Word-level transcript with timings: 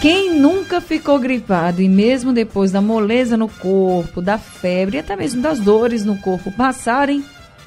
Quem 0.00 0.38
nunca 0.38 0.80
ficou 0.80 1.18
gripado 1.18 1.82
e 1.82 1.88
mesmo 1.88 2.32
depois 2.32 2.70
da 2.70 2.80
moleza 2.80 3.36
no 3.36 3.48
corpo, 3.48 4.22
da 4.22 4.38
febre 4.38 4.96
e 4.96 5.00
até 5.00 5.16
mesmo 5.16 5.42
das 5.42 5.58
dores 5.58 6.04
no 6.04 6.16
corpo 6.18 6.52
passarem, 6.52 7.24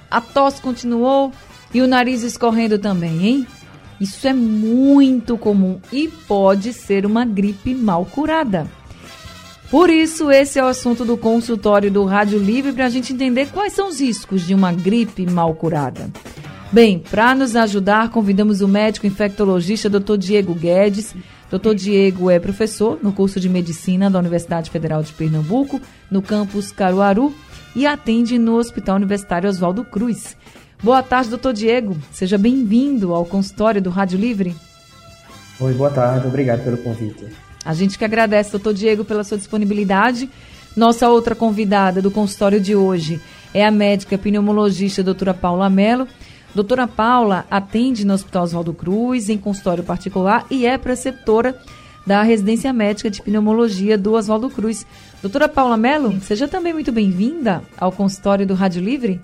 a 0.10 0.22
tosse 0.22 0.62
continuou 0.62 1.34
e 1.74 1.82
o 1.82 1.88
nariz 1.88 2.24
escorrendo 2.24 2.80
também, 2.80 3.28
hein? 3.28 3.48
Isso 4.00 4.26
é 4.28 4.34
muito 4.34 5.38
comum 5.38 5.80
e 5.92 6.08
pode 6.08 6.72
ser 6.72 7.06
uma 7.06 7.26
gripe 7.26 7.76
mal 7.76 8.06
curada. 8.06 8.66
Por 9.70 9.90
isso, 9.90 10.32
esse 10.32 10.58
é 10.58 10.64
o 10.64 10.68
assunto 10.68 11.04
do 11.04 11.18
consultório 11.18 11.92
do 11.92 12.06
Rádio 12.06 12.40
Livre 12.40 12.72
para 12.72 12.86
a 12.86 12.90
gente 12.90 13.14
entender 13.14 13.50
quais 13.52 13.74
são 13.74 13.90
os 13.90 14.00
riscos 14.00 14.48
de 14.48 14.56
uma 14.56 14.72
gripe 14.72 15.30
mal 15.30 15.54
curada. 15.54 16.10
Bem, 16.72 17.00
para 17.00 17.36
nos 17.36 17.56
ajudar, 17.56 18.10
convidamos 18.10 18.62
o 18.62 18.68
médico 18.68 19.06
infectologista 19.06 19.90
Dr. 19.90 20.16
Diego 20.18 20.56
Guedes. 20.56 21.14
Dr. 21.52 21.76
Diego 21.76 22.32
é 22.32 22.40
professor 22.40 22.98
no 23.04 23.12
curso 23.12 23.38
de 23.38 23.50
medicina 23.50 24.10
da 24.10 24.18
Universidade 24.18 24.70
Federal 24.70 25.04
de 25.04 25.12
Pernambuco, 25.12 25.82
no 26.10 26.22
campus 26.22 26.72
Caruaru, 26.72 27.36
e 27.76 27.86
atende 27.86 28.40
no 28.40 28.56
Hospital 28.56 28.96
Universitário 28.96 29.50
Oswaldo 29.50 29.84
Cruz. 29.84 30.38
Boa 30.82 31.04
tarde, 31.04 31.30
doutor 31.30 31.52
Diego. 31.52 31.98
Seja 32.10 32.38
bem-vindo 32.38 33.14
ao 33.14 33.26
consultório 33.26 33.82
do 33.82 33.90
Rádio 33.90 34.18
Livre. 34.18 34.56
Oi, 35.60 35.74
boa 35.74 35.90
tarde. 35.90 36.26
Obrigado 36.26 36.64
pelo 36.64 36.78
convite. 36.78 37.28
A 37.66 37.74
gente 37.74 37.98
que 37.98 38.06
agradece, 38.06 38.52
doutor 38.52 38.74
Diego, 38.74 39.04
pela 39.04 39.24
sua 39.24 39.38
disponibilidade. 39.38 40.30
Nossa 40.76 41.10
outra 41.10 41.36
convidada 41.36 42.02
do 42.02 42.10
consultório 42.10 42.62
de 42.62 42.76
hoje 42.78 43.22
é 43.54 43.66
a 43.66 43.70
médica 43.70 44.18
pneumologista 44.18 45.04
doutora 45.04 45.34
Paula 45.34 45.70
Mello. 45.70 46.08
Doutora 46.54 46.88
Paula 46.88 47.46
atende 47.50 48.06
no 48.06 48.14
Hospital 48.14 48.44
Oswaldo 48.44 48.74
Cruz, 48.74 49.30
em 49.30 49.38
consultório 49.38 49.84
particular, 49.84 50.46
e 50.50 50.66
é 50.66 50.78
preceptora 50.78 51.58
da 52.06 52.22
residência 52.24 52.74
médica 52.74 53.10
de 53.10 53.22
pneumologia 53.22 53.98
do 53.98 54.14
Oswaldo 54.14 54.50
Cruz. 54.50 54.86
Doutora 55.22 55.48
Paula 55.48 55.78
Mello, 55.78 56.20
seja 56.22 56.48
também 56.48 56.74
muito 56.74 56.92
bem-vinda 56.92 57.62
ao 57.78 57.92
consultório 57.92 58.46
do 58.46 58.54
Rádio 58.54 58.82
Livre. 58.82 59.22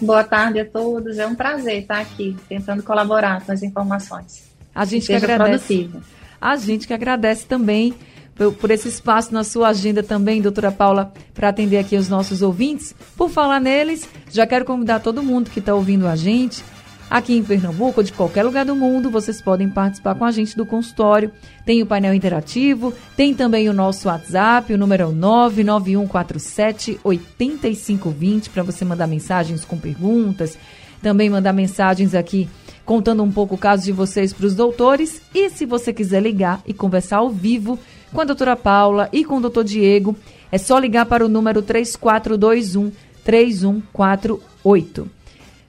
Boa 0.00 0.24
tarde 0.24 0.58
a 0.58 0.64
todos, 0.64 1.18
é 1.18 1.26
um 1.26 1.36
prazer 1.36 1.82
estar 1.82 2.00
aqui 2.00 2.36
tentando 2.48 2.82
colaborar 2.82 3.44
com 3.44 3.52
as 3.52 3.62
informações. 3.62 4.42
A 4.74 4.84
gente 4.84 5.02
que, 5.02 5.06
que 5.06 5.14
agradece. 5.14 5.66
Produtivo. 5.66 6.02
A 6.40 6.56
gente 6.56 6.86
que 6.86 6.92
agradece 6.92 7.46
também 7.46 7.94
por, 8.34 8.52
por 8.54 8.70
esse 8.70 8.88
espaço 8.88 9.32
na 9.32 9.44
sua 9.44 9.68
agenda 9.68 10.02
também, 10.02 10.42
doutora 10.42 10.72
Paula, 10.72 11.12
para 11.32 11.48
atender 11.48 11.78
aqui 11.78 11.96
os 11.96 12.08
nossos 12.08 12.42
ouvintes. 12.42 12.94
Por 13.16 13.30
falar 13.30 13.60
neles, 13.60 14.08
já 14.30 14.46
quero 14.46 14.64
convidar 14.64 15.00
todo 15.00 15.22
mundo 15.22 15.50
que 15.50 15.60
está 15.60 15.74
ouvindo 15.74 16.06
a 16.06 16.16
gente. 16.16 16.64
Aqui 17.10 17.36
em 17.36 17.44
Pernambuco 17.44 18.00
ou 18.00 18.04
de 18.04 18.12
qualquer 18.12 18.42
lugar 18.42 18.64
do 18.64 18.74
mundo, 18.74 19.10
vocês 19.10 19.40
podem 19.40 19.68
participar 19.68 20.14
com 20.14 20.24
a 20.24 20.30
gente 20.30 20.56
do 20.56 20.64
consultório. 20.66 21.30
Tem 21.64 21.82
o 21.82 21.86
painel 21.86 22.14
interativo, 22.14 22.92
tem 23.16 23.34
também 23.34 23.68
o 23.68 23.74
nosso 23.74 24.08
WhatsApp, 24.08 24.72
o 24.72 24.78
número 24.78 25.10
é 25.10 25.12
99147 25.12 26.98
8520 27.04 28.50
para 28.50 28.62
você 28.62 28.84
mandar 28.84 29.06
mensagens 29.06 29.64
com 29.64 29.78
perguntas, 29.78 30.58
também 31.02 31.28
mandar 31.28 31.52
mensagens 31.52 32.14
aqui 32.14 32.48
contando 32.84 33.22
um 33.22 33.30
pouco 33.30 33.54
o 33.54 33.58
caso 33.58 33.84
de 33.84 33.92
vocês 33.92 34.32
para 34.32 34.46
os 34.46 34.54
doutores. 34.54 35.20
E 35.34 35.50
se 35.50 35.66
você 35.66 35.92
quiser 35.92 36.22
ligar 36.22 36.62
e 36.66 36.74
conversar 36.74 37.18
ao 37.18 37.30
vivo, 37.30 37.78
com 38.14 38.20
a 38.20 38.24
doutora 38.24 38.54
Paula 38.54 39.08
e 39.12 39.24
com 39.24 39.38
o 39.38 39.40
doutor 39.40 39.64
Diego, 39.64 40.16
é 40.50 40.56
só 40.56 40.78
ligar 40.78 41.04
para 41.04 41.26
o 41.26 41.28
número 41.28 41.60
3421 41.60 42.92
3148. 43.24 45.10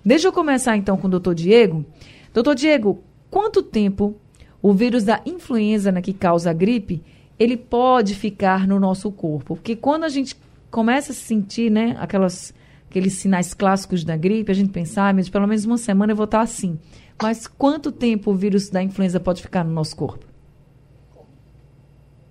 Deixa 0.05 0.27
eu 0.27 0.31
começar 0.31 0.77
então 0.77 0.95
com 0.95 1.07
o 1.07 1.09
doutor 1.09 1.33
Diego. 1.33 1.83
Doutor 2.31 2.53
Diego, 2.53 3.03
quanto 3.31 3.63
tempo 3.63 4.15
o 4.61 4.73
vírus 4.73 5.03
da 5.03 5.21
influenza, 5.25 5.91
né, 5.91 6.01
que 6.01 6.13
causa 6.13 6.51
a 6.51 6.53
gripe, 6.53 7.01
ele 7.39 7.57
pode 7.57 8.13
ficar 8.13 8.67
no 8.67 8.79
nosso 8.79 9.11
corpo? 9.11 9.55
Porque 9.55 9.75
quando 9.75 10.03
a 10.03 10.09
gente 10.09 10.37
começa 10.69 11.13
a 11.13 11.15
sentir, 11.15 11.71
né, 11.71 11.95
aquelas, 11.99 12.53
aqueles 12.87 13.13
sinais 13.13 13.55
clássicos 13.55 14.03
da 14.03 14.15
gripe, 14.15 14.51
a 14.51 14.55
gente 14.55 14.69
pensa, 14.69 15.01
ah, 15.09 15.13
mas 15.13 15.29
pelo 15.29 15.47
menos 15.47 15.65
uma 15.65 15.79
semana 15.79 16.11
eu 16.11 16.15
vou 16.15 16.25
estar 16.25 16.41
assim. 16.41 16.77
Mas 17.19 17.47
quanto 17.47 17.91
tempo 17.91 18.29
o 18.29 18.35
vírus 18.35 18.69
da 18.69 18.83
influenza 18.83 19.19
pode 19.19 19.41
ficar 19.41 19.63
no 19.63 19.71
nosso 19.71 19.95
corpo? 19.95 20.24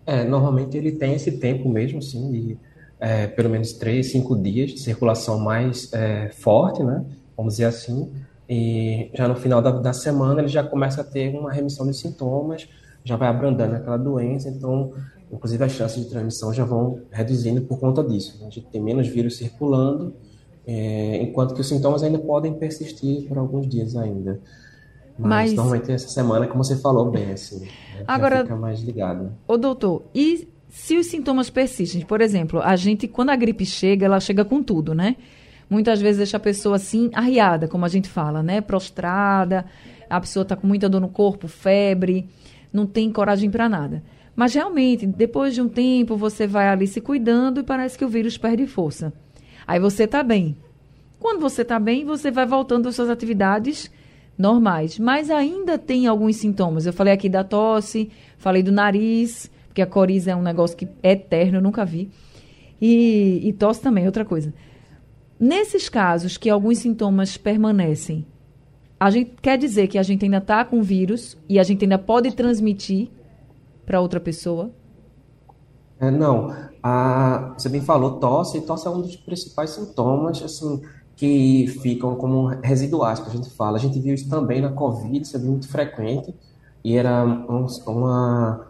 É, 0.07 0.25
normalmente 0.25 0.77
ele 0.77 0.93
tem 0.93 1.15
esse 1.15 1.33
tempo 1.39 1.69
mesmo, 1.69 1.99
assim, 1.99 2.31
de 2.31 2.59
é, 3.01 3.27
pelo 3.27 3.51
menos 3.51 3.73
três, 3.73 4.11
cinco 4.11 4.37
dias 4.37 4.71
de 4.71 4.81
circulação 4.81 5.39
mais 5.39 5.93
é, 5.93 6.31
forte, 6.31 6.83
né? 6.83 7.05
Vamos 7.37 7.55
dizer 7.55 7.67
assim. 7.67 8.11
E 8.49 9.11
já 9.15 9.27
no 9.27 9.37
final 9.37 9.61
da, 9.61 9.71
da, 9.71 9.93
semana 9.93 10.41
ele 10.41 10.49
já 10.49 10.63
começa 10.63 11.01
a 11.01 11.05
ter 11.05 11.35
uma 11.35 11.53
remissão 11.53 11.87
dos 11.87 11.99
sintomas, 11.99 12.69
já 13.03 13.17
vai 13.17 13.29
abrandando 13.29 13.75
aquela 13.75 13.97
doença, 13.97 14.49
então, 14.49 14.93
inclusive 15.33 15.65
as 15.65 15.73
chances 15.73 16.03
de 16.03 16.11
transmissão 16.11 16.53
já 16.53 16.65
vão 16.65 17.01
reduzindo 17.11 17.63
por 17.63 17.79
conta 17.79 18.03
disso. 18.03 18.39
A 18.41 18.45
gente 18.45 18.63
tem 18.63 18.83
menos 18.83 19.09
vírus 19.09 19.37
circulando, 19.37 20.15
é, 20.67 21.19
enquanto 21.23 21.55
que 21.55 21.61
os 21.61 21.69
sintomas 21.69 22.03
ainda 22.03 22.19
podem 22.19 22.55
persistir 22.55 23.27
por 23.29 23.39
alguns 23.39 23.69
dias 23.69 23.97
ainda. 23.97 24.41
Mas, 25.19 25.51
Mas 25.51 25.55
normalmente 25.55 25.93
essa 25.93 26.09
semana, 26.09 26.47
como 26.47 26.65
você 26.65 26.77
falou 26.77 27.11
bem, 27.11 27.31
assim, 27.33 27.61
né, 27.61 27.69
agora 28.07 28.43
fica 28.43 28.57
mais 28.57 28.81
ligado. 28.81 29.33
Ô 29.47 29.57
doutor, 29.57 30.03
e 30.15 30.49
se 30.69 30.97
os 30.99 31.07
sintomas 31.07 31.49
persistem? 31.51 32.03
Por 32.05 32.21
exemplo, 32.21 32.61
a 32.61 32.75
gente, 32.75 33.07
quando 33.07 33.31
a 33.31 33.37
gripe 33.37 33.65
chega, 33.65 34.07
ela 34.07 34.19
chega 34.19 34.45
com 34.45 34.63
tudo, 34.63 34.93
né? 34.93 35.17
Muitas 35.71 36.01
vezes 36.01 36.19
deixa 36.19 36.37
a 36.37 36.41
pessoa 36.41 36.77
assim, 36.77 37.11
arriada, 37.15 37.69
como 37.69 37.85
a 37.85 37.89
gente 37.89 38.09
fala, 38.09 38.43
né? 38.43 38.61
Prostrada, 38.61 39.65
a 40.11 40.21
pessoa 40.21 40.43
está 40.43 40.57
com 40.57 40.67
muita 40.67 40.89
dor 40.89 41.01
no 41.01 41.09
corpo, 41.09 41.47
febre, 41.47 42.29
não 42.73 42.87
tem 42.87 43.11
coragem 43.13 43.51
para 43.51 43.69
nada. 43.69 44.03
Mas 44.35 44.53
realmente, 44.53 45.07
depois 45.07 45.55
de 45.55 45.63
um 45.63 45.69
tempo, 45.69 46.17
você 46.17 46.47
vai 46.47 46.69
ali 46.69 46.89
se 46.89 47.01
cuidando 47.01 47.61
e 47.61 47.63
parece 47.63 47.97
que 47.97 48.05
o 48.05 48.09
vírus 48.09 48.37
perde 48.37 48.67
força. 48.67 49.13
Aí 49.65 49.79
você 49.79 50.05
está 50.05 50.25
bem. 50.25 50.57
Quando 51.21 51.41
você 51.41 51.63
está 51.63 51.79
bem, 51.79 52.05
você 52.05 52.31
vai 52.31 52.45
voltando 52.45 52.89
às 52.89 52.97
suas 52.97 53.09
atividades 53.09 53.91
normais, 54.37 54.99
mas 54.99 55.31
ainda 55.31 55.79
tem 55.79 56.07
alguns 56.07 56.37
sintomas. 56.37 56.87
Eu 56.87 56.93
falei 56.93 57.13
aqui 57.13 57.29
da 57.29 57.45
tosse, 57.45 58.11
falei 58.37 58.63
do 58.63 58.73
nariz, 58.73 59.51
porque 59.69 59.83
a 59.83 59.87
coriza 59.87 60.33
é 60.33 60.37
um 60.37 60.43
negócio 60.43 60.77
que 60.77 60.89
é 61.03 61.13
eterno, 61.13 61.59
eu 61.59 61.63
nunca 61.63 61.85
vi. 61.85 62.11
E, 62.81 63.41
e 63.43 63.53
tosse 63.53 63.81
também, 63.81 64.07
outra 64.07 64.25
coisa. 64.25 64.53
Nesses 65.39 65.89
casos 65.89 66.37
que 66.37 66.49
alguns 66.49 66.79
sintomas 66.79 67.37
permanecem, 67.37 68.27
a 68.99 69.11
gente 69.11 69.33
quer 69.43 69.59
dizer 69.59 69.89
que 69.89 69.99
a 69.99 70.03
gente 70.03 70.25
ainda 70.25 70.39
está 70.39 70.65
com 70.65 70.83
vírus 70.83 71.37
e 71.49 71.59
a 71.59 71.63
gente 71.63 71.85
ainda 71.85 71.99
pode 71.99 72.33
transmitir 72.33 73.11
para 73.85 74.01
outra 74.01 74.21
pessoa? 74.21 74.71
É, 76.01 76.11
não. 76.11 76.55
A, 76.83 77.55
você 77.57 77.69
bem 77.69 77.81
falou 77.81 78.19
tosse, 78.19 78.61
tosse 78.63 78.87
é 78.87 78.91
um 78.91 79.01
dos 79.01 79.17
principais 79.17 79.71
sintomas, 79.71 80.43
assim, 80.43 80.83
que 81.17 81.67
ficam 81.81 82.17
como 82.17 82.47
residuais, 82.47 83.21
que 83.21 83.29
a 83.29 83.33
gente 83.33 83.51
fala. 83.51 83.77
A 83.77 83.81
gente 83.81 83.99
viu 84.01 84.15
isso 84.15 84.29
também 84.29 84.61
na 84.61 84.71
Covid, 84.73 85.23
isso 85.23 85.37
é 85.37 85.41
muito 85.41 85.69
frequente, 85.69 86.35
e 86.83 86.97
era 86.97 87.25
um, 87.25 87.67
uma, 87.87 88.67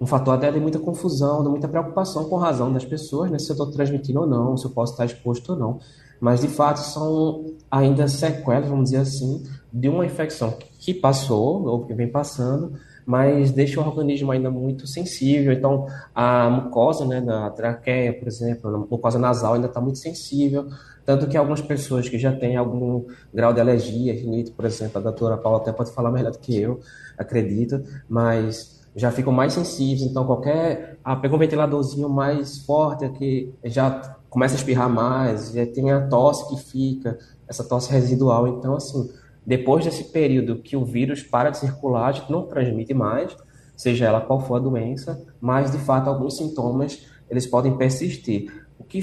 um 0.00 0.06
fator 0.06 0.34
até 0.34 0.50
de 0.50 0.60
muita 0.60 0.78
confusão, 0.78 1.42
de 1.42 1.48
muita 1.48 1.66
preocupação 1.66 2.28
com 2.28 2.36
razão 2.36 2.72
das 2.72 2.84
pessoas, 2.84 3.30
né, 3.30 3.38
se 3.38 3.50
eu 3.50 3.54
estou 3.54 3.70
transmitindo 3.70 4.20
ou 4.20 4.26
não, 4.26 4.56
se 4.56 4.66
eu 4.66 4.70
posso 4.70 4.92
estar 4.92 5.04
exposto 5.04 5.52
ou 5.52 5.58
não. 5.58 5.78
Mas, 6.20 6.40
de 6.40 6.48
fato, 6.48 6.78
são 6.78 7.54
ainda 7.70 8.08
sequelas, 8.08 8.68
vamos 8.68 8.86
dizer 8.86 8.98
assim, 8.98 9.42
de 9.72 9.88
uma 9.88 10.04
infecção 10.04 10.54
que 10.78 10.92
passou, 10.92 11.64
ou 11.64 11.86
que 11.86 11.94
vem 11.94 12.10
passando, 12.10 12.72
mas 13.08 13.50
deixa 13.52 13.80
o 13.80 13.86
organismo 13.86 14.30
ainda 14.30 14.50
muito 14.50 14.86
sensível. 14.86 15.50
Então, 15.50 15.86
a 16.14 16.50
mucosa 16.50 17.06
né, 17.06 17.22
da 17.22 17.48
traqueia, 17.48 18.12
por 18.12 18.28
exemplo, 18.28 18.68
a 18.68 18.78
mucosa 18.80 19.18
nasal 19.18 19.54
ainda 19.54 19.66
está 19.66 19.80
muito 19.80 19.98
sensível. 19.98 20.68
Tanto 21.06 21.26
que 21.26 21.34
algumas 21.34 21.62
pessoas 21.62 22.06
que 22.06 22.18
já 22.18 22.36
têm 22.36 22.54
algum 22.54 23.06
grau 23.32 23.54
de 23.54 23.62
alergia, 23.62 24.12
rinite, 24.12 24.50
por 24.50 24.66
exemplo, 24.66 24.98
a 24.98 25.00
doutora 25.00 25.38
Paula 25.38 25.56
até 25.56 25.72
pode 25.72 25.90
falar 25.90 26.10
melhor 26.10 26.32
do 26.32 26.38
que 26.38 26.54
eu, 26.54 26.80
acredito, 27.16 27.82
mas 28.06 28.78
já 28.94 29.10
ficam 29.10 29.32
mais 29.32 29.54
sensíveis. 29.54 30.02
Então, 30.02 30.26
qualquer. 30.26 30.98
Ah, 31.02 31.16
pegou 31.16 31.38
um 31.38 31.40
ventiladorzinho 31.40 32.10
mais 32.10 32.58
forte, 32.58 33.08
que 33.08 33.54
já 33.64 34.18
começa 34.28 34.54
a 34.54 34.58
espirrar 34.58 34.90
mais, 34.90 35.52
já 35.52 35.64
tem 35.64 35.90
a 35.90 36.06
tosse 36.08 36.46
que 36.46 36.62
fica, 36.62 37.18
essa 37.48 37.64
tosse 37.64 37.90
residual. 37.90 38.46
Então, 38.46 38.74
assim, 38.74 39.08
depois 39.48 39.82
desse 39.82 40.04
período 40.12 40.56
que 40.56 40.76
o 40.76 40.84
vírus 40.84 41.22
para 41.22 41.48
de 41.48 41.56
circular, 41.56 42.08
a 42.08 42.12
gente 42.12 42.30
não 42.30 42.42
transmite 42.42 42.92
mais, 42.92 43.34
seja 43.74 44.04
ela 44.04 44.20
qual 44.20 44.40
for 44.40 44.56
a 44.56 44.58
doença, 44.58 45.24
mas 45.40 45.70
de 45.70 45.78
fato 45.78 46.10
alguns 46.10 46.36
sintomas 46.36 47.06
eles 47.30 47.46
podem 47.46 47.74
persistir. 47.74 48.52
que 48.86 49.02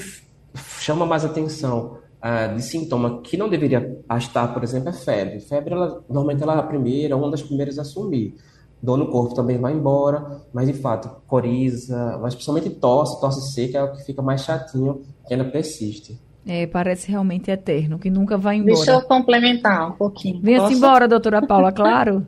chama 0.80 1.04
mais 1.04 1.26
atenção 1.26 1.98
uh, 2.22 2.56
de 2.56 2.62
sintoma 2.62 3.22
que 3.24 3.36
não 3.36 3.50
deveria 3.50 4.00
estar, 4.20 4.54
por 4.54 4.64
exemplo, 4.64 4.90
é 4.90 4.94
febre. 4.94 5.40
Febre, 5.40 5.74
ela, 5.74 6.04
normalmente, 6.08 6.44
ela 6.44 6.58
é 6.58 6.60
a 6.60 6.64
primeira, 6.64 7.18
uma 7.18 7.32
das 7.32 7.42
primeiras 7.42 7.80
a 7.80 7.82
assumir. 7.82 8.36
Dor 8.80 8.98
no 8.98 9.08
corpo 9.08 9.34
também 9.34 9.58
vai 9.58 9.74
embora, 9.74 10.44
mas 10.54 10.68
de 10.68 10.76
fato, 10.76 11.10
coriza, 11.26 12.20
mas 12.22 12.36
principalmente 12.36 12.70
tosse, 12.70 13.20
tosse 13.20 13.52
seca 13.52 13.80
é 13.80 13.84
o 13.84 13.94
que 13.94 14.04
fica 14.04 14.22
mais 14.22 14.42
chatinho, 14.42 15.02
que 15.28 15.34
ainda 15.34 15.46
persiste. 15.46 16.22
É, 16.48 16.68
parece 16.68 17.10
realmente 17.10 17.50
eterno, 17.50 17.98
que 17.98 18.10
nunca 18.10 18.38
vai 18.38 18.58
embora. 18.58 18.76
Deixa 18.76 18.92
eu 18.92 19.02
complementar 19.02 19.90
um 19.90 19.94
pouquinho. 19.94 20.40
Venha-se 20.42 20.74
embora, 20.76 21.08
doutora 21.08 21.42
Paula, 21.42 21.72
claro. 21.72 22.26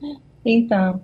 então, 0.44 1.00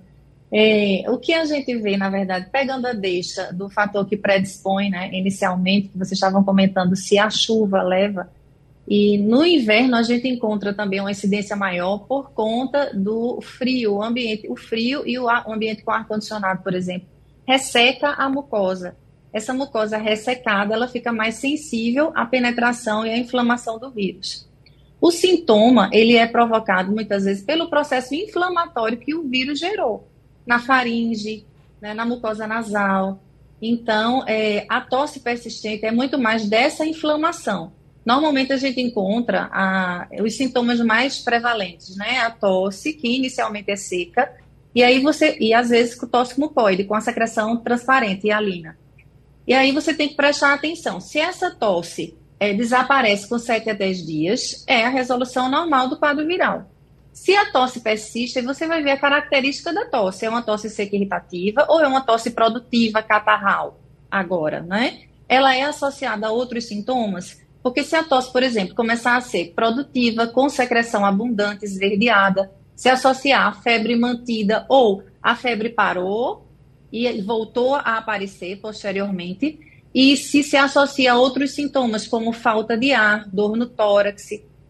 é, 0.50 1.04
o 1.08 1.18
que 1.18 1.32
a 1.32 1.44
gente 1.44 1.76
vê, 1.76 1.96
na 1.96 2.08
verdade, 2.08 2.48
pegando 2.50 2.86
a 2.86 2.92
deixa 2.92 3.52
do 3.52 3.68
fator 3.68 4.06
que 4.06 4.16
predispõe, 4.16 4.90
né, 4.90 5.10
inicialmente, 5.12 5.88
que 5.88 5.98
vocês 5.98 6.12
estavam 6.12 6.42
comentando, 6.42 6.96
se 6.96 7.18
a 7.18 7.30
chuva 7.30 7.82
leva, 7.82 8.28
e 8.88 9.18
no 9.18 9.44
inverno 9.44 9.96
a 9.96 10.02
gente 10.02 10.26
encontra 10.26 10.72
também 10.72 10.98
uma 10.98 11.10
incidência 11.10 11.54
maior 11.54 11.98
por 12.06 12.30
conta 12.30 12.90
do 12.94 13.38
frio, 13.42 13.96
o 13.96 14.02
ambiente, 14.02 14.50
o 14.50 14.56
frio 14.56 15.02
e 15.06 15.18
o, 15.18 15.28
ambiente 15.28 15.82
com 15.82 15.90
ar-condicionado, 15.90 16.62
por 16.62 16.74
exemplo, 16.74 17.06
resseca 17.46 18.08
a 18.12 18.30
mucosa. 18.30 18.96
Essa 19.38 19.54
mucosa 19.54 19.96
ressecada, 19.96 20.74
ela 20.74 20.88
fica 20.88 21.12
mais 21.12 21.36
sensível 21.36 22.10
à 22.12 22.26
penetração 22.26 23.06
e 23.06 23.10
à 23.10 23.16
inflamação 23.16 23.78
do 23.78 23.88
vírus. 23.88 24.48
O 25.00 25.12
sintoma, 25.12 25.88
ele 25.92 26.16
é 26.16 26.26
provocado 26.26 26.90
muitas 26.90 27.24
vezes 27.24 27.44
pelo 27.44 27.70
processo 27.70 28.16
inflamatório 28.16 28.98
que 28.98 29.14
o 29.14 29.28
vírus 29.28 29.60
gerou 29.60 30.08
na 30.44 30.58
faringe, 30.58 31.46
né, 31.80 31.94
na 31.94 32.04
mucosa 32.04 32.48
nasal. 32.48 33.22
Então, 33.62 34.24
é, 34.26 34.66
a 34.68 34.80
tosse 34.80 35.20
persistente 35.20 35.86
é 35.86 35.92
muito 35.92 36.18
mais 36.18 36.48
dessa 36.48 36.84
inflamação. 36.84 37.70
Normalmente 38.04 38.52
a 38.52 38.56
gente 38.56 38.80
encontra 38.80 39.48
a, 39.52 40.08
os 40.20 40.36
sintomas 40.36 40.80
mais 40.80 41.20
prevalentes, 41.20 41.96
né? 41.96 42.18
A 42.18 42.30
tosse, 42.30 42.92
que 42.92 43.06
inicialmente 43.06 43.70
é 43.70 43.76
seca, 43.76 44.32
e 44.74 44.82
aí 44.82 44.98
você, 44.98 45.36
e 45.38 45.54
às 45.54 45.68
vezes 45.68 45.94
com 45.94 46.08
tosse 46.08 46.40
mucoide, 46.40 46.82
com 46.82 46.96
a 46.96 47.00
secreção 47.00 47.56
transparente 47.58 48.26
e 48.26 48.32
alina. 48.32 48.76
E 49.48 49.54
aí 49.54 49.72
você 49.72 49.94
tem 49.94 50.10
que 50.10 50.14
prestar 50.14 50.52
atenção. 50.52 51.00
Se 51.00 51.18
essa 51.18 51.50
tosse 51.50 52.14
é, 52.38 52.52
desaparece 52.52 53.26
com 53.26 53.38
7 53.38 53.70
a 53.70 53.72
10 53.72 54.06
dias, 54.06 54.64
é 54.66 54.84
a 54.84 54.90
resolução 54.90 55.50
normal 55.50 55.88
do 55.88 55.96
quadro 55.96 56.26
viral. 56.26 56.70
Se 57.14 57.34
a 57.34 57.50
tosse 57.50 57.80
persiste, 57.80 58.42
você 58.42 58.66
vai 58.66 58.82
ver 58.82 58.90
a 58.90 59.00
característica 59.00 59.72
da 59.72 59.86
tosse. 59.86 60.26
É 60.26 60.28
uma 60.28 60.42
tosse 60.42 60.68
seca 60.68 60.94
irritativa 60.94 61.64
ou 61.66 61.80
é 61.80 61.88
uma 61.88 62.02
tosse 62.02 62.32
produtiva, 62.32 63.02
catarral? 63.02 63.80
Agora, 64.10 64.60
né? 64.60 65.04
Ela 65.26 65.56
é 65.56 65.62
associada 65.62 66.26
a 66.26 66.30
outros 66.30 66.66
sintomas? 66.66 67.40
Porque 67.62 67.82
se 67.82 67.96
a 67.96 68.04
tosse, 68.04 68.30
por 68.30 68.42
exemplo, 68.42 68.74
começar 68.74 69.16
a 69.16 69.22
ser 69.22 69.54
produtiva, 69.54 70.26
com 70.26 70.50
secreção 70.50 71.06
abundante, 71.06 71.64
esverdeada, 71.64 72.52
se 72.76 72.90
associar 72.90 73.46
a 73.46 73.52
febre 73.52 73.96
mantida 73.96 74.66
ou 74.68 75.02
a 75.22 75.34
febre 75.34 75.70
parou 75.70 76.46
e 76.92 77.20
voltou 77.22 77.74
a 77.74 77.98
aparecer 77.98 78.60
posteriormente, 78.60 79.58
e 79.94 80.16
se 80.16 80.42
se 80.42 80.56
associa 80.56 81.12
a 81.12 81.18
outros 81.18 81.52
sintomas, 81.52 82.06
como 82.06 82.32
falta 82.32 82.76
de 82.76 82.92
ar, 82.92 83.28
dor 83.28 83.56
no 83.56 83.66
tórax, 83.66 84.28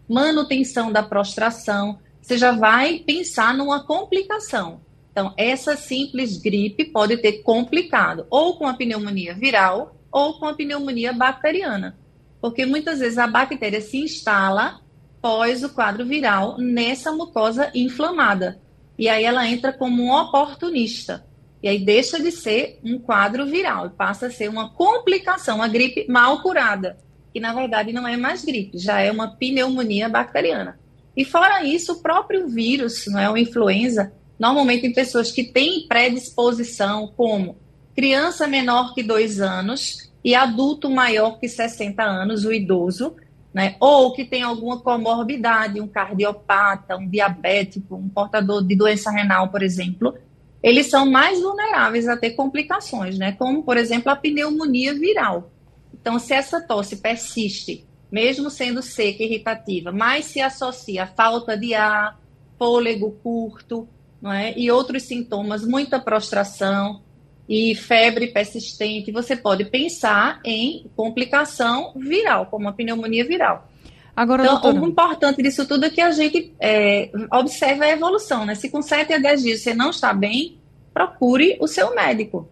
manutenção 0.08 0.90
da 0.90 1.02
prostração, 1.02 1.98
você 2.20 2.38
já 2.38 2.52
vai 2.52 2.98
pensar 3.00 3.54
numa 3.54 3.84
complicação. 3.84 4.80
Então, 5.10 5.34
essa 5.36 5.76
simples 5.76 6.36
gripe 6.36 6.84
pode 6.84 7.16
ter 7.16 7.42
complicado 7.42 8.26
ou 8.30 8.56
com 8.56 8.66
a 8.66 8.74
pneumonia 8.74 9.34
viral 9.34 9.96
ou 10.12 10.38
com 10.38 10.46
a 10.46 10.54
pneumonia 10.54 11.12
bacteriana. 11.12 11.98
Porque 12.40 12.64
muitas 12.64 13.00
vezes 13.00 13.18
a 13.18 13.26
bactéria 13.26 13.80
se 13.80 13.98
instala 13.98 14.80
pós 15.20 15.64
o 15.64 15.70
quadro 15.70 16.06
viral 16.06 16.56
nessa 16.58 17.10
mucosa 17.12 17.70
inflamada. 17.74 18.60
E 18.96 19.08
aí 19.08 19.24
ela 19.24 19.48
entra 19.48 19.72
como 19.72 20.02
um 20.02 20.12
oportunista. 20.12 21.26
E 21.62 21.68
aí 21.68 21.78
deixa 21.78 22.20
de 22.20 22.30
ser 22.30 22.78
um 22.84 22.98
quadro 22.98 23.46
viral 23.46 23.86
e 23.86 23.90
passa 23.90 24.26
a 24.26 24.30
ser 24.30 24.48
uma 24.48 24.70
complicação, 24.70 25.56
uma 25.56 25.68
gripe 25.68 26.06
mal 26.08 26.40
curada. 26.42 26.96
Que 27.32 27.40
na 27.40 27.52
verdade 27.52 27.92
não 27.92 28.06
é 28.06 28.16
mais 28.16 28.44
gripe, 28.44 28.78
já 28.78 29.00
é 29.00 29.10
uma 29.10 29.36
pneumonia 29.36 30.08
bacteriana. 30.08 30.78
E 31.16 31.24
fora 31.24 31.64
isso, 31.64 31.94
o 31.94 32.02
próprio 32.02 32.48
vírus, 32.48 33.06
não 33.08 33.18
é, 33.18 33.28
o 33.28 33.36
influenza, 33.36 34.12
normalmente 34.38 34.86
em 34.86 34.92
pessoas 34.92 35.32
que 35.32 35.42
têm 35.42 35.86
predisposição, 35.88 37.12
como 37.16 37.56
criança 37.94 38.46
menor 38.46 38.94
que 38.94 39.02
dois 39.02 39.40
anos 39.40 40.08
e 40.22 40.34
adulto 40.34 40.88
maior 40.88 41.40
que 41.40 41.48
60 41.48 42.00
anos, 42.00 42.44
o 42.44 42.52
idoso, 42.52 43.16
né? 43.52 43.74
ou 43.80 44.12
que 44.12 44.24
tem 44.24 44.42
alguma 44.42 44.78
comorbidade, 44.78 45.80
um 45.80 45.88
cardiopata, 45.88 46.96
um 46.96 47.08
diabético, 47.08 47.96
um 47.96 48.08
portador 48.08 48.64
de 48.64 48.76
doença 48.76 49.10
renal, 49.10 49.48
por 49.48 49.62
exemplo, 49.62 50.14
eles 50.62 50.86
são 50.88 51.06
mais 51.06 51.40
vulneráveis 51.40 52.08
a 52.08 52.16
ter 52.16 52.30
complicações, 52.30 53.18
né? 53.18 53.32
como, 53.32 53.62
por 53.62 53.76
exemplo, 53.76 54.10
a 54.10 54.16
pneumonia 54.16 54.94
viral. 54.94 55.50
Então, 55.92 56.18
se 56.18 56.32
essa 56.32 56.60
tosse 56.60 56.96
persiste 56.96 57.86
mesmo 58.10 58.50
sendo 58.50 58.82
seca 58.82 59.22
e 59.22 59.26
irritativa, 59.26 59.92
mas 59.92 60.24
se 60.26 60.40
associa 60.40 61.04
a 61.04 61.06
falta 61.06 61.56
de 61.56 61.74
ar, 61.74 62.18
fôlego 62.58 63.12
curto, 63.22 63.88
não 64.20 64.32
é? 64.32 64.52
e 64.56 64.70
outros 64.70 65.04
sintomas, 65.04 65.64
muita 65.64 66.00
prostração 66.00 67.02
e 67.48 67.74
febre 67.74 68.28
persistente, 68.28 69.12
você 69.12 69.36
pode 69.36 69.64
pensar 69.64 70.40
em 70.44 70.86
complicação 70.96 71.92
viral, 71.96 72.46
como 72.46 72.68
a 72.68 72.72
pneumonia 72.72 73.26
viral. 73.26 73.70
Agora, 74.18 74.42
então, 74.42 74.60
doutora... 74.60 74.82
o 74.84 74.88
importante 74.88 75.40
disso 75.40 75.64
tudo 75.64 75.84
é 75.84 75.90
que 75.90 76.00
a 76.00 76.10
gente 76.10 76.52
é, 76.58 77.08
observe 77.32 77.84
a 77.84 77.90
evolução, 77.92 78.44
né? 78.44 78.56
Se 78.56 78.68
com 78.68 78.82
7 78.82 79.12
a 79.12 79.18
10 79.18 79.42
dias 79.44 79.60
você 79.60 79.72
não 79.72 79.90
está 79.90 80.12
bem, 80.12 80.58
procure 80.92 81.56
o 81.60 81.68
seu 81.68 81.94
médico. 81.94 82.48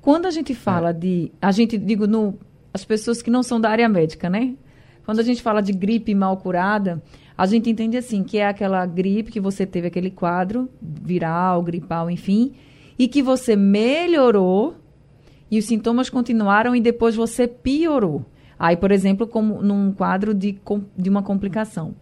Quando 0.00 0.24
a 0.24 0.30
gente 0.30 0.54
fala 0.54 0.94
de, 0.94 1.30
a 1.42 1.52
gente 1.52 1.76
digo 1.76 2.06
no 2.06 2.38
as 2.72 2.86
pessoas 2.86 3.20
que 3.20 3.30
não 3.30 3.42
são 3.42 3.60
da 3.60 3.68
área 3.68 3.86
médica, 3.86 4.30
né? 4.30 4.54
Quando 5.04 5.20
a 5.20 5.22
gente 5.22 5.42
fala 5.42 5.60
de 5.60 5.74
gripe 5.74 6.14
mal 6.14 6.38
curada, 6.38 7.02
a 7.36 7.44
gente 7.44 7.68
entende 7.68 7.98
assim, 7.98 8.24
que 8.24 8.38
é 8.38 8.46
aquela 8.46 8.86
gripe 8.86 9.30
que 9.30 9.40
você 9.40 9.66
teve 9.66 9.88
aquele 9.88 10.10
quadro 10.10 10.70
viral, 10.80 11.62
gripal, 11.62 12.10
enfim, 12.10 12.54
e 12.98 13.06
que 13.08 13.22
você 13.22 13.54
melhorou 13.54 14.74
e 15.50 15.58
os 15.58 15.66
sintomas 15.66 16.08
continuaram 16.08 16.74
e 16.74 16.80
depois 16.80 17.14
você 17.14 17.46
piorou. 17.46 18.24
Aí, 18.58 18.76
por 18.76 18.90
exemplo, 18.92 19.26
como 19.26 19.62
num 19.62 19.92
quadro 19.92 20.34
de, 20.34 20.58
de 20.96 21.10
uma 21.10 21.22
complicação. 21.22 21.94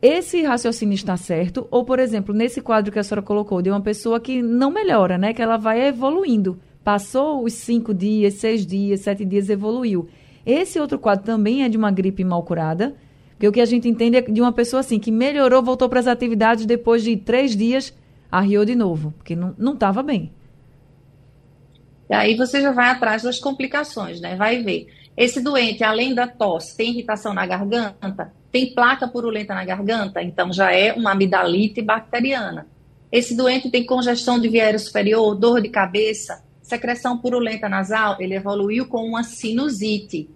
Esse 0.00 0.42
raciocínio 0.42 0.94
está 0.94 1.16
certo? 1.16 1.66
Ou, 1.70 1.84
por 1.84 1.98
exemplo, 1.98 2.34
nesse 2.34 2.60
quadro 2.60 2.92
que 2.92 2.98
a 2.98 3.02
senhora 3.02 3.22
colocou, 3.22 3.62
de 3.62 3.70
uma 3.70 3.80
pessoa 3.80 4.20
que 4.20 4.42
não 4.42 4.70
melhora, 4.70 5.16
né? 5.16 5.32
Que 5.32 5.42
ela 5.42 5.56
vai 5.56 5.88
evoluindo. 5.88 6.60
Passou 6.84 7.42
os 7.42 7.54
cinco 7.54 7.92
dias, 7.92 8.34
seis 8.34 8.64
dias, 8.64 9.00
sete 9.00 9.24
dias, 9.24 9.48
evoluiu. 9.48 10.08
Esse 10.44 10.78
outro 10.78 10.98
quadro 10.98 11.24
também 11.24 11.64
é 11.64 11.68
de 11.68 11.76
uma 11.76 11.90
gripe 11.90 12.22
mal 12.22 12.42
curada, 12.44 12.94
porque 13.30 13.48
o 13.48 13.52
que 13.52 13.60
a 13.60 13.64
gente 13.64 13.88
entende 13.88 14.18
é 14.18 14.20
de 14.20 14.40
uma 14.40 14.52
pessoa 14.52 14.80
assim, 14.80 14.98
que 14.98 15.10
melhorou, 15.10 15.62
voltou 15.62 15.88
para 15.88 15.98
as 15.98 16.06
atividades, 16.06 16.64
depois 16.64 17.02
de 17.02 17.16
três 17.16 17.56
dias, 17.56 17.92
arriou 18.30 18.64
de 18.64 18.76
novo, 18.76 19.12
porque 19.18 19.34
não 19.34 19.74
estava 19.74 20.02
bem. 20.02 20.32
E 22.08 22.14
aí 22.14 22.36
você 22.36 22.60
já 22.60 22.70
vai 22.70 22.90
atrás 22.90 23.24
das 23.24 23.38
complicações, 23.40 24.20
né? 24.20 24.36
Vai 24.36 24.62
ver. 24.62 24.86
Esse 25.16 25.40
doente, 25.40 25.82
além 25.82 26.14
da 26.14 26.26
tosse, 26.26 26.76
tem 26.76 26.90
irritação 26.90 27.32
na 27.32 27.46
garganta, 27.46 28.32
tem 28.52 28.74
placa 28.74 29.08
purulenta 29.08 29.54
na 29.54 29.64
garganta, 29.64 30.22
então 30.22 30.52
já 30.52 30.72
é 30.72 30.92
uma 30.92 31.12
amidalite 31.12 31.80
bacteriana. 31.80 32.66
Esse 33.10 33.34
doente 33.34 33.70
tem 33.70 33.86
congestão 33.86 34.38
de 34.38 34.48
via 34.48 34.78
superior, 34.78 35.34
dor 35.34 35.62
de 35.62 35.68
cabeça, 35.70 36.44
secreção 36.62 37.16
purulenta 37.16 37.68
nasal, 37.68 38.20
ele 38.20 38.34
evoluiu 38.34 38.86
com 38.86 39.06
uma 39.06 39.22
sinusite. 39.22 40.28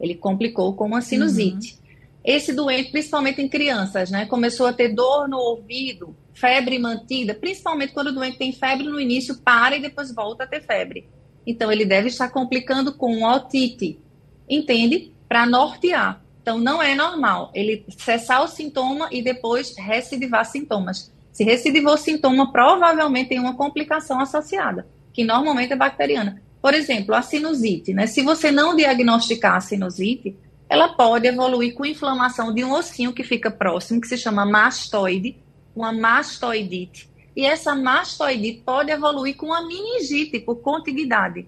Ele 0.00 0.14
complicou 0.14 0.74
com 0.74 0.86
uma 0.86 1.00
sinusite. 1.00 1.74
Uhum. 1.74 1.84
Esse 2.24 2.52
doente, 2.52 2.90
principalmente 2.90 3.40
em 3.40 3.48
crianças, 3.48 4.10
né, 4.10 4.24
começou 4.24 4.66
a 4.66 4.72
ter 4.72 4.88
dor 4.88 5.28
no 5.28 5.36
ouvido, 5.36 6.16
febre 6.32 6.78
mantida, 6.78 7.34
principalmente 7.34 7.92
quando 7.92 8.08
o 8.08 8.12
doente 8.12 8.38
tem 8.38 8.50
febre 8.50 8.84
no 8.84 8.98
início, 8.98 9.36
para 9.36 9.76
e 9.76 9.82
depois 9.82 10.12
volta 10.12 10.44
a 10.44 10.46
ter 10.46 10.62
febre. 10.62 11.06
Então, 11.46 11.70
ele 11.70 11.84
deve 11.84 12.08
estar 12.08 12.30
complicando 12.30 12.94
com 12.94 13.22
otite, 13.24 14.00
entende? 14.48 15.12
Para 15.28 15.46
nortear. 15.46 16.22
Então, 16.42 16.58
não 16.58 16.82
é 16.82 16.94
normal 16.94 17.50
ele 17.54 17.86
cessar 17.96 18.42
o 18.42 18.48
sintoma 18.48 19.08
e 19.10 19.22
depois 19.22 19.74
recidivar 19.76 20.44
sintomas. 20.44 21.10
Se 21.32 21.42
recidivou 21.42 21.96
sintoma, 21.96 22.52
provavelmente 22.52 23.30
tem 23.30 23.40
uma 23.40 23.56
complicação 23.56 24.20
associada, 24.20 24.86
que 25.12 25.24
normalmente 25.24 25.72
é 25.72 25.76
bacteriana. 25.76 26.42
Por 26.60 26.74
exemplo, 26.74 27.14
a 27.14 27.22
sinusite, 27.22 27.92
né? 27.92 28.06
Se 28.06 28.22
você 28.22 28.50
não 28.50 28.76
diagnosticar 28.76 29.56
a 29.56 29.60
sinusite, 29.60 30.36
ela 30.68 30.88
pode 30.88 31.26
evoluir 31.26 31.74
com 31.74 31.84
inflamação 31.84 32.54
de 32.54 32.64
um 32.64 32.72
ossinho 32.72 33.12
que 33.12 33.22
fica 33.22 33.50
próximo, 33.50 34.00
que 34.00 34.08
se 34.08 34.16
chama 34.16 34.46
mastoide, 34.46 35.36
uma 35.74 35.92
mastoidite. 35.92 37.08
E 37.36 37.44
essa 37.44 37.74
mastoidite 37.74 38.62
pode 38.64 38.90
evoluir 38.90 39.36
com 39.36 39.46
uma 39.46 39.66
meningite 39.66 40.38
por 40.40 40.56
contiguidade. 40.56 41.46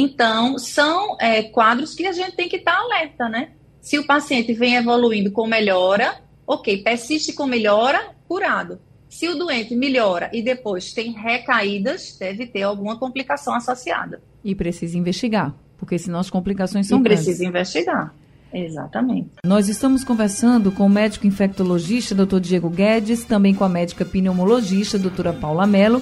Então, 0.00 0.60
são 0.60 1.16
é, 1.20 1.42
quadros 1.42 1.92
que 1.92 2.06
a 2.06 2.12
gente 2.12 2.36
tem 2.36 2.48
que 2.48 2.54
estar 2.54 2.76
tá 2.76 2.82
alerta, 2.82 3.28
né? 3.28 3.48
Se 3.80 3.98
o 3.98 4.06
paciente 4.06 4.52
vem 4.52 4.76
evoluindo 4.76 5.32
com 5.32 5.44
melhora, 5.44 6.20
ok, 6.46 6.84
persiste 6.84 7.32
com 7.32 7.48
melhora, 7.48 8.14
curado. 8.28 8.78
Se 9.08 9.26
o 9.28 9.34
doente 9.36 9.74
melhora 9.74 10.30
e 10.32 10.40
depois 10.40 10.92
tem 10.92 11.10
recaídas, 11.10 12.16
deve 12.16 12.46
ter 12.46 12.62
alguma 12.62 12.96
complicação 12.96 13.52
associada. 13.54 14.22
E 14.44 14.54
precisa 14.54 14.96
investigar, 14.96 15.52
porque 15.76 15.98
senão 15.98 16.20
as 16.20 16.30
complicações 16.30 16.86
são 16.86 17.00
e 17.00 17.02
grandes. 17.02 17.24
Precisa 17.24 17.44
investigar. 17.44 18.14
Exatamente. 18.52 19.30
Nós 19.44 19.68
estamos 19.68 20.04
conversando 20.04 20.70
com 20.70 20.86
o 20.86 20.88
médico 20.88 21.26
infectologista, 21.26 22.14
Dr. 22.14 22.38
Diego 22.38 22.70
Guedes, 22.70 23.24
também 23.24 23.52
com 23.52 23.64
a 23.64 23.68
médica 23.68 24.04
pneumologista, 24.04 24.96
doutora 24.96 25.32
Paula 25.32 25.66
Mello. 25.66 26.00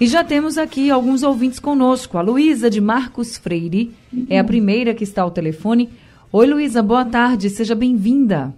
E 0.00 0.06
já 0.06 0.24
temos 0.24 0.56
aqui 0.56 0.90
alguns 0.90 1.22
ouvintes 1.22 1.60
conosco. 1.60 2.16
A 2.16 2.22
Luísa 2.22 2.70
de 2.70 2.80
Marcos 2.80 3.36
Freire 3.36 3.94
uhum. 4.10 4.26
é 4.30 4.38
a 4.38 4.44
primeira 4.44 4.94
que 4.94 5.04
está 5.04 5.20
ao 5.20 5.30
telefone. 5.30 5.90
Oi, 6.32 6.46
Luísa, 6.46 6.82
boa 6.82 7.04
tarde, 7.04 7.50
seja 7.50 7.74
bem-vinda. 7.74 8.50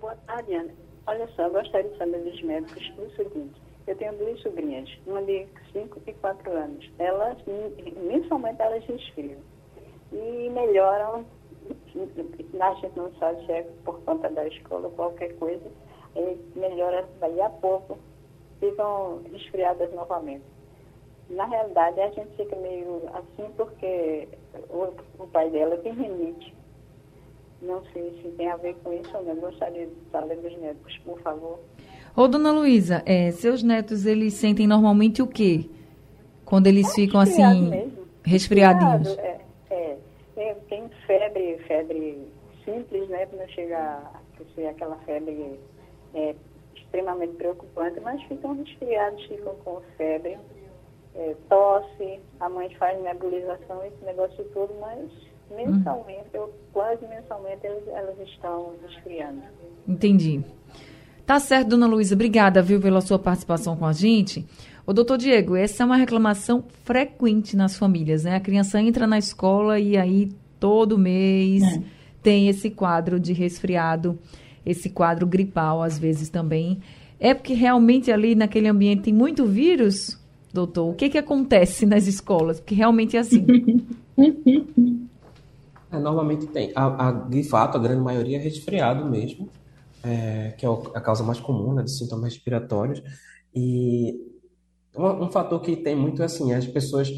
Boa 0.00 0.14
tarde, 0.28 0.54
Ana. 0.54 0.70
Olha 1.08 1.28
só, 1.34 1.42
eu 1.42 1.50
gostaria 1.50 1.90
de 1.90 1.98
saber 1.98 2.20
dos 2.22 2.40
médicos 2.42 2.92
o 2.96 3.16
seguinte. 3.16 3.60
Eu 3.84 3.96
tenho 3.96 4.12
duas 4.12 4.40
sobrinhas, 4.42 4.88
uma 5.08 5.20
de 5.22 5.44
5 5.72 6.02
e 6.06 6.12
4 6.12 6.52
anos. 6.52 6.88
Elas, 7.00 7.36
mensalmente, 8.06 8.62
elas 8.62 8.84
resfriam. 8.84 9.40
E 10.12 10.50
melhoram 10.50 11.24
a 12.60 12.74
gente 12.74 12.96
não 12.96 13.12
sabe 13.18 13.44
se 13.44 13.50
é 13.52 13.62
por 13.84 14.00
conta 14.02 14.28
da 14.28 14.46
escola 14.46 14.86
ou 14.86 14.92
qualquer 14.92 15.34
coisa, 15.36 15.64
melhora 16.54 17.08
daí 17.18 17.40
a 17.40 17.50
pouco, 17.50 17.98
ficam 18.60 19.20
resfriadas 19.32 19.92
novamente. 19.94 20.44
Na 21.30 21.44
realidade, 21.46 22.00
a 22.00 22.10
gente 22.10 22.36
fica 22.36 22.56
meio 22.56 23.02
assim 23.14 23.50
porque 23.56 24.28
o, 24.68 24.88
o 25.18 25.26
pai 25.28 25.48
dela 25.50 25.76
tem 25.78 25.92
rinite. 25.92 26.54
Não 27.62 27.82
sei 27.92 28.18
se 28.22 28.28
tem 28.30 28.48
a 28.48 28.56
ver 28.56 28.74
com 28.82 28.92
isso 28.92 29.16
ou 29.16 29.24
não. 29.24 29.36
Gostaria 29.36 29.86
de 29.86 29.92
saber 30.10 30.36
dos 30.36 30.56
médicos, 30.58 30.98
por 30.98 31.20
favor. 31.20 31.60
Ô, 32.16 32.26
dona 32.26 32.50
Luísa, 32.50 33.02
é, 33.06 33.30
seus 33.30 33.62
netos, 33.62 34.06
eles 34.06 34.34
sentem 34.34 34.66
normalmente 34.66 35.22
o 35.22 35.26
quê? 35.26 35.66
Quando 36.44 36.66
eles 36.66 36.90
é 36.90 36.94
ficam 36.94 37.20
assim, 37.20 37.68
mesmo. 37.68 38.08
resfriadinhos? 38.24 39.16
É, 39.18 39.40
tem, 40.40 40.54
tem 40.68 40.88
febre, 41.06 41.58
febre 41.68 42.32
simples, 42.64 43.08
né? 43.10 43.28
Não 43.32 43.46
chega 43.48 43.78
a 43.78 44.20
ser 44.54 44.68
aquela 44.68 44.96
febre 45.04 45.60
é, 46.14 46.34
extremamente 46.74 47.34
preocupante, 47.34 48.00
mas 48.00 48.22
ficam 48.22 48.56
resfriados, 48.56 49.22
ficam 49.26 49.54
com 49.56 49.80
febre, 49.98 50.38
é, 51.14 51.34
tosse, 51.48 52.20
a 52.38 52.48
mãe 52.48 52.68
faz 52.76 53.02
nebulização, 53.02 53.84
esse 53.84 54.04
negócio 54.04 54.44
todo, 54.52 54.72
mas 54.80 55.10
mensalmente, 55.50 56.28
ou 56.34 56.52
quase 56.72 57.06
mensalmente, 57.06 57.66
elas, 57.66 57.88
elas 57.88 58.28
estão 58.28 58.74
resfriando. 58.82 59.42
Entendi. 59.86 60.44
Tá 61.26 61.38
certo, 61.38 61.68
dona 61.68 61.86
Luísa. 61.86 62.14
Obrigada, 62.14 62.62
viu, 62.62 62.80
pela 62.80 63.00
sua 63.00 63.18
participação 63.18 63.76
com 63.76 63.86
a 63.86 63.92
gente. 63.92 64.46
O 64.86 64.92
doutor 64.92 65.18
Diego, 65.18 65.54
essa 65.54 65.82
é 65.82 65.86
uma 65.86 65.96
reclamação 65.96 66.64
frequente 66.84 67.56
nas 67.56 67.76
famílias, 67.76 68.24
né? 68.24 68.34
A 68.34 68.40
criança 68.40 68.80
entra 68.80 69.06
na 69.06 69.18
escola 69.18 69.78
e 69.78 69.96
aí 69.96 70.32
todo 70.58 70.98
mês 70.98 71.62
é. 71.62 71.82
tem 72.22 72.48
esse 72.48 72.70
quadro 72.70 73.20
de 73.20 73.32
resfriado, 73.32 74.18
esse 74.66 74.90
quadro 74.90 75.26
gripal 75.26 75.82
às 75.82 75.98
vezes 75.98 76.28
também. 76.28 76.80
É 77.20 77.34
porque 77.34 77.54
realmente 77.54 78.10
ali 78.10 78.34
naquele 78.34 78.66
ambiente 78.66 79.02
tem 79.02 79.14
muito 79.14 79.46
vírus, 79.46 80.18
doutor? 80.52 80.90
O 80.90 80.94
que 80.94 81.08
que 81.08 81.18
acontece 81.18 81.86
nas 81.86 82.06
escolas? 82.06 82.60
Porque 82.60 82.74
realmente 82.74 83.16
é 83.16 83.20
assim. 83.20 83.44
É, 85.92 85.98
normalmente 85.98 86.46
tem. 86.46 86.70
A, 86.74 87.08
a, 87.08 87.12
de 87.12 87.42
fato, 87.42 87.76
a 87.76 87.80
grande 87.80 88.00
maioria 88.00 88.36
é 88.38 88.40
resfriado 88.40 89.04
mesmo, 89.10 89.48
é, 90.04 90.54
que 90.56 90.64
é 90.64 90.68
a 90.68 91.00
causa 91.00 91.24
mais 91.24 91.40
comum 91.40 91.74
né, 91.74 91.82
de 91.82 91.90
sintomas 91.96 92.34
respiratórios. 92.34 93.02
E 93.54 94.14
um, 94.96 95.24
um, 95.24 95.30
fator 95.30 95.60
que 95.60 95.76
tem 95.76 95.96
muito 95.96 96.22
é 96.22 96.26
assim, 96.26 96.52
as 96.52 96.66
pessoas, 96.66 97.10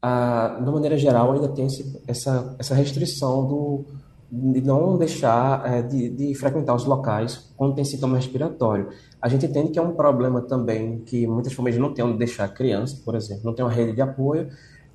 ah, 0.00 0.60
de 0.64 0.70
maneira 0.70 0.96
geral, 0.96 1.32
ainda 1.32 1.48
tem 1.48 1.66
essa, 2.06 2.54
essa 2.58 2.74
restrição 2.74 3.46
do, 3.46 3.84
de 4.32 4.62
não 4.62 4.96
deixar 4.96 5.62
é, 5.70 5.82
de, 5.82 6.08
de, 6.08 6.34
frequentar 6.34 6.74
os 6.74 6.86
locais 6.86 7.52
quando 7.54 7.74
tem 7.74 7.84
sintoma 7.84 8.16
respiratório. 8.16 8.88
A 9.20 9.28
gente 9.28 9.44
entende 9.44 9.72
que 9.72 9.78
é 9.78 9.82
um 9.82 9.92
problema 9.92 10.40
também 10.40 11.00
que 11.00 11.26
muitas 11.26 11.52
famílias 11.52 11.78
não 11.78 11.92
têm 11.92 12.02
onde 12.02 12.16
deixar 12.16 12.44
a 12.44 12.48
criança, 12.48 12.98
por 13.04 13.14
exemplo, 13.14 13.42
não 13.44 13.54
tem 13.54 13.62
uma 13.62 13.70
rede 13.70 13.92
de 13.92 14.00
apoio 14.00 14.48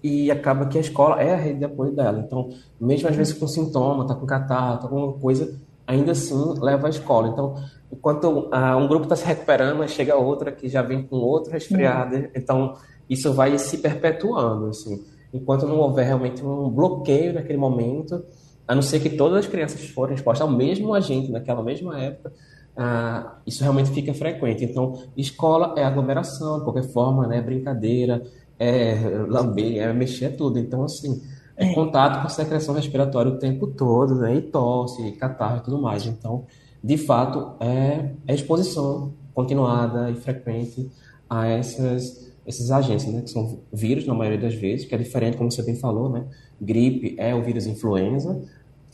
e 0.04 0.32
acaba 0.32 0.66
que 0.66 0.80
a 0.80 0.82
escola 0.82 1.22
é 1.22 1.36
a 1.36 1.38
rede 1.38 1.60
de 1.60 1.66
apoio 1.66 1.92
dela. 1.96 2.24
Então, 2.26 2.50
mesmo 2.82 3.08
às 3.08 3.16
vezes 3.16 3.32
com 3.34 3.48
sintoma, 3.48 4.08
tá 4.08 4.16
com 4.16 4.26
catarro, 4.26 4.80
tá 4.80 4.88
com 4.88 4.98
alguma 4.98 5.20
coisa, 5.20 5.56
ainda 5.86 6.14
assim 6.14 6.56
leva 6.60 6.88
à 6.88 6.90
escola. 6.90 7.28
Então, 7.28 7.54
enquanto 7.92 8.26
uh, 8.26 8.76
um 8.76 8.88
grupo 8.88 9.04
está 9.04 9.16
se 9.16 9.26
recuperando, 9.26 9.88
chega 9.88 10.16
outra 10.16 10.52
que 10.52 10.68
já 10.68 10.82
vem 10.82 11.04
com 11.04 11.18
outro 11.18 11.52
resfriado. 11.52 12.16
Uhum. 12.16 12.28
Então, 12.36 12.74
isso 13.08 13.32
vai 13.34 13.56
se 13.60 13.78
perpetuando, 13.78 14.70
assim. 14.70 15.06
Enquanto 15.32 15.68
não 15.68 15.78
houver 15.78 16.08
realmente 16.08 16.44
um 16.44 16.70
bloqueio 16.70 17.34
naquele 17.34 17.60
momento, 17.60 18.24
a 18.68 18.76
não 18.76 18.82
ser 18.82 19.00
que 19.00 19.10
todas 19.10 19.40
as 19.40 19.48
crianças 19.48 19.82
forem 19.90 20.16
expostas 20.16 20.48
ao 20.48 20.54
mesmo 20.54 20.94
agente 20.94 21.32
naquela 21.32 21.64
mesma 21.64 22.00
época, 22.00 22.34
uh, 22.78 23.30
isso 23.46 23.64
realmente 23.64 23.92
fica 23.92 24.14
frequente. 24.14 24.66
Então, 24.66 25.02
escola 25.16 25.74
é 25.78 25.84
aglomeração, 25.84 26.60
de 26.60 26.64
qualquer 26.64 26.84
forma, 26.84 27.26
né? 27.28 27.42
Brincadeira, 27.42 28.22
é 28.60 28.96
lamber, 29.28 29.82
é 29.82 29.94
mexer 29.94 30.26
é 30.26 30.30
tudo. 30.30 30.60
Então, 30.60 30.84
assim, 30.84 31.22
é, 31.56 31.72
é 31.72 31.74
contato 31.74 32.22
com 32.22 32.30
secreção 32.30 32.76
respiratória 32.76 33.32
o 33.32 33.40
tempo 33.40 33.68
todo, 33.68 34.16
né? 34.16 34.36
E 34.36 34.42
tosse, 34.42 35.12
catarro 35.14 35.58
e 35.58 35.62
tudo 35.62 35.82
mais. 35.82 36.06
Então, 36.06 36.46
de 36.84 36.98
fato, 36.98 37.54
é, 37.60 38.12
é 38.28 38.36
exposição 38.36 39.14
continuada 39.34 40.10
e 40.12 40.16
frequente 40.16 40.90
a 41.30 41.48
essas, 41.48 42.32
esses 42.46 42.72
agentes, 42.72 43.06
né? 43.08 43.22
Que 43.22 43.30
são 43.30 43.60
vírus, 43.72 44.06
na 44.06 44.14
maioria 44.14 44.40
das 44.40 44.56
vezes, 44.56 44.86
que 44.86 44.94
é 44.94 44.98
diferente, 44.98 45.38
como 45.38 45.52
você 45.52 45.64
bem 45.64 45.76
falou, 45.76 46.10
né? 46.10 46.26
Gripe 46.60 47.16
é 47.18 47.36
o 47.36 47.44
vírus 47.44 47.68
influenza, 47.68 48.42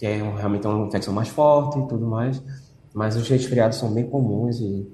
que 0.04 0.08
é 0.08 0.18
realmente 0.18 0.68
uma 0.68 0.86
infecção 0.86 1.14
mais 1.14 1.30
forte 1.30 1.80
e 1.80 1.88
tudo 1.88 2.06
mais. 2.06 2.44
Mas 2.94 3.16
os 3.16 3.30
resfriados 3.30 3.78
são 3.78 3.94
bem 3.94 4.06
comuns 4.06 4.60
e 4.60 4.86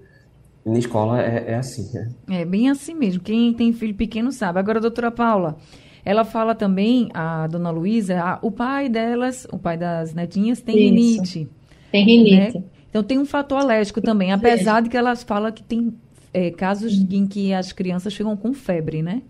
na 0.63 0.77
escola 0.77 1.19
é, 1.19 1.53
é 1.53 1.55
assim, 1.55 1.89
né? 1.91 2.11
É 2.29 2.45
bem 2.45 2.69
assim 2.69 2.93
mesmo. 2.93 3.19
Quem 3.19 3.51
tem 3.51 3.73
filho 3.73 3.95
pequeno 3.95 4.31
sabe. 4.31 4.59
Agora, 4.59 4.79
doutora 4.79 5.09
Paula, 5.09 5.57
ela 6.05 6.23
fala 6.23 6.53
também, 6.53 7.09
a 7.11 7.47
dona 7.47 7.71
Luísa, 7.71 8.37
o 8.43 8.51
pai 8.51 8.87
delas, 8.87 9.47
o 9.51 9.57
pai 9.57 9.77
das 9.77 10.13
netinhas, 10.13 10.61
tem 10.61 10.75
Isso. 10.75 10.83
rinite. 10.83 11.49
Tem 11.91 12.05
rinite. 12.05 12.59
Né? 12.59 12.63
Então 12.91 13.01
tem 13.01 13.17
um 13.17 13.25
fator 13.25 13.57
alérgico 13.57 14.01
também, 14.01 14.31
apesar 14.31 14.79
de 14.83 14.89
que 14.89 14.97
elas 14.97 15.23
falam 15.23 15.51
que 15.51 15.63
tem 15.63 15.91
é, 16.31 16.51
casos 16.51 16.93
em 16.93 17.25
que 17.25 17.51
as 17.51 17.71
crianças 17.71 18.13
chegam 18.13 18.37
com 18.37 18.53
febre, 18.53 19.01
né? 19.01 19.23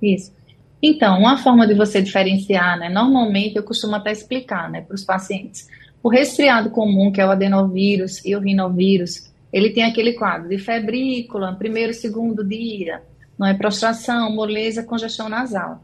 Isso. 0.00 0.32
Então, 0.82 1.18
uma 1.18 1.36
forma 1.36 1.66
de 1.66 1.74
você 1.74 2.00
diferenciar, 2.00 2.78
né? 2.78 2.88
Normalmente 2.88 3.56
eu 3.56 3.62
costumo 3.62 3.96
até 3.96 4.12
explicar, 4.12 4.70
né, 4.70 4.80
para 4.80 4.94
os 4.94 5.04
pacientes. 5.04 5.66
O 6.02 6.08
resfriado 6.08 6.70
comum, 6.70 7.10
que 7.10 7.20
é 7.20 7.26
o 7.26 7.30
adenovírus 7.30 8.24
e 8.24 8.36
o 8.36 8.40
rinovírus, 8.40 9.28
ele 9.52 9.70
tem 9.70 9.82
aquele 9.82 10.12
quadro 10.12 10.48
de 10.48 10.58
febrícula, 10.58 11.54
primeiro, 11.54 11.92
segundo 11.92 12.46
dia, 12.46 13.02
não 13.38 13.46
é 13.46 13.54
prostração, 13.54 14.32
moleza, 14.34 14.82
congestão 14.82 15.28
nasal. 15.28 15.82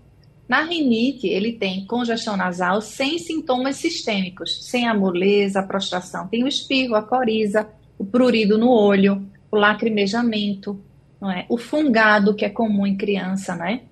Na 0.49 0.63
rinite, 0.63 1.27
ele 1.27 1.53
tem 1.53 1.87
congestão 1.87 2.37
nasal 2.37 2.81
sem 2.81 3.19
sintomas 3.19 3.77
sistêmicos, 3.77 4.65
sem 4.67 4.87
a 4.87 4.95
moleza, 4.95 5.61
a 5.61 5.63
prostração. 5.63 6.29
Tem 6.29 6.45
o 6.45 6.49
espirro, 6.49 6.95
a 6.95 7.03
coriza, 7.03 7.67
o 7.99 8.05
prurido 8.05 8.59
no 8.59 8.71
olho, 8.71 9.27
o 9.51 9.57
lacrimejamento, 9.57 10.79
não 11.21 11.31
é? 11.31 11.47
o 11.49 11.57
fungado, 11.57 12.35
que 12.35 12.45
é 12.45 12.51
comum 12.51 12.87
em 12.87 12.97
criança, 12.97 13.55
né? 13.55 13.83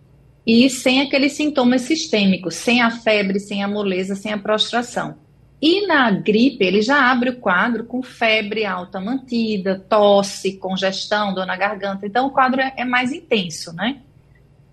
E 0.46 0.68
sem 0.68 1.00
aqueles 1.00 1.32
sintomas 1.32 1.82
sistêmicos, 1.82 2.56
sem 2.56 2.80
a 2.80 2.90
febre, 2.90 3.38
sem 3.38 3.62
a 3.62 3.68
moleza, 3.68 4.14
sem 4.14 4.32
a 4.32 4.38
prostração. 4.38 5.16
E 5.61 5.87
na 5.87 6.11
gripe, 6.11 6.64
ele 6.64 6.82
já 6.82 7.08
abre 7.08 7.30
o 7.30 7.38
quadro 7.38 7.84
com 7.84 8.02
febre 8.02 8.64
alta 8.64 8.99
mantida, 8.99 9.78
tosse, 9.88 10.56
congestão, 10.56 11.32
dor 11.32 11.46
na 11.46 11.56
garganta. 11.56 12.04
Então, 12.04 12.26
o 12.26 12.30
quadro 12.30 12.61
é, 12.61 12.72
é 12.76 12.84
mais 12.84 13.12
intenso, 13.12 13.72
né? 13.72 14.00